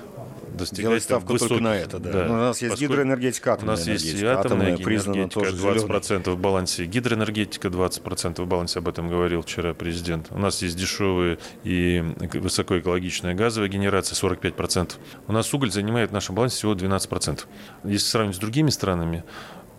достигать 0.55 0.89
Делать 0.89 1.03
ставку 1.03 1.33
высот... 1.33 1.49
только 1.49 1.63
на 1.63 1.75
это, 1.75 1.99
да. 1.99 2.11
да. 2.11 2.25
Но 2.25 2.33
у 2.33 2.37
нас 2.37 2.61
есть 2.61 2.73
Поскольку 2.73 2.93
гидроэнергетика, 2.93 3.53
атомная 3.53 3.75
У 3.75 3.77
нас 3.77 3.87
есть 3.87 4.05
и 4.05 4.25
атомная, 4.25 4.75
атомная 4.75 4.75
энергетика, 4.75 5.49
20% 5.49 6.29
в 6.31 6.37
балансе, 6.37 6.85
гидроэнергетика 6.85 7.67
20% 7.67 8.41
в 8.41 8.47
балансе, 8.47 8.79
об 8.79 8.87
этом 8.87 9.09
говорил 9.09 9.41
вчера 9.41 9.73
президент. 9.73 10.27
У 10.31 10.39
нас 10.39 10.61
есть 10.61 10.75
дешевые 10.77 11.37
и 11.63 12.03
высокоэкологичная 12.33 13.33
газовая 13.33 13.69
генерация 13.69 14.15
45%. 14.15 14.93
У 15.27 15.31
нас 15.33 15.53
уголь 15.53 15.71
занимает 15.71 16.09
в 16.09 16.13
нашем 16.13 16.35
балансе 16.35 16.57
всего 16.57 16.73
12%. 16.73 17.41
Если 17.83 18.07
сравнить 18.07 18.35
с 18.35 18.39
другими 18.39 18.69
странами, 18.69 19.23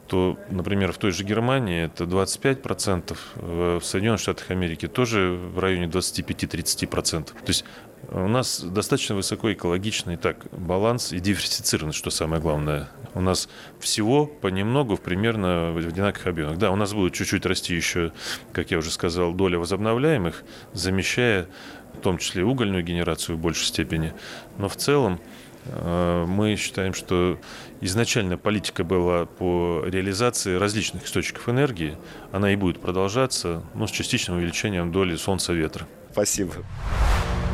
то, 0.09 0.39
например, 0.51 0.93
в 0.93 0.99
той 0.99 1.11
же 1.11 1.25
Германии 1.25 1.85
это 1.85 2.05
25%, 2.05 3.17
в 3.35 3.85
Соединенных 3.85 4.21
Штатах 4.21 4.51
Америки 4.51 4.89
тоже 4.89 5.37
в 5.37 5.59
районе 5.59 5.87
25-30%. 5.87 7.25
То 7.25 7.33
есть 7.47 7.65
у 8.09 8.29
нас 8.29 8.61
достаточно 8.61 9.15
высоко 9.15 9.53
экологичный 9.53 10.17
так 10.17 10.47
баланс 10.53 11.13
и 11.13 11.19
диверсифицированность, 11.19 11.99
что 11.99 12.11
самое 12.11 12.41
главное. 12.41 12.89
у 13.15 13.21
нас 13.21 13.49
всего 13.81 14.27
понемногу 14.27 14.97
в 14.97 15.01
примерно 15.01 15.73
в 15.73 15.79
одинаковых 15.79 16.27
объемах. 16.27 16.59
Да, 16.59 16.71
у 16.71 16.77
нас 16.77 16.93
будет 16.93 17.15
чуть-чуть 17.15 17.47
расти 17.47 17.75
еще, 17.75 18.13
как 18.53 18.71
я 18.71 18.79
уже 18.79 18.91
сказал, 18.91 19.33
доля 19.33 19.59
возобновляемых, 19.59 20.45
замещая 20.73 21.49
в 21.95 22.01
том 22.01 22.19
числе 22.19 22.45
угольную 22.45 22.85
генерацию 22.85 23.37
в 23.37 23.41
большей 23.41 23.65
степени. 23.65 24.13
Но 24.59 24.69
в 24.69 24.77
целом 24.77 25.19
э, 25.65 26.25
мы 26.29 26.57
считаем, 26.57 26.95
что 26.95 27.39
изначально 27.81 28.39
политика 28.39 28.85
была 28.85 29.27
по 29.27 29.83
реализации 29.87 30.57
различных 30.57 31.05
источников 31.05 31.49
энергии. 31.49 31.97
Она 32.33 32.53
и 32.53 32.57
будет 32.57 32.81
продолжаться, 32.81 33.63
но 33.75 33.87
с 33.87 33.91
частичным 33.91 34.39
увеличением 34.39 34.93
доли 34.93 35.17
солнца 35.17 35.53
ветра. 35.53 35.87
Спасибо. 36.13 36.53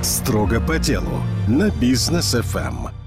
Строго 0.02 0.60
по 0.60 0.78
делу 0.78 1.22
на 1.48 1.70
бизнес 1.70 2.34
ФМ. 2.34 3.01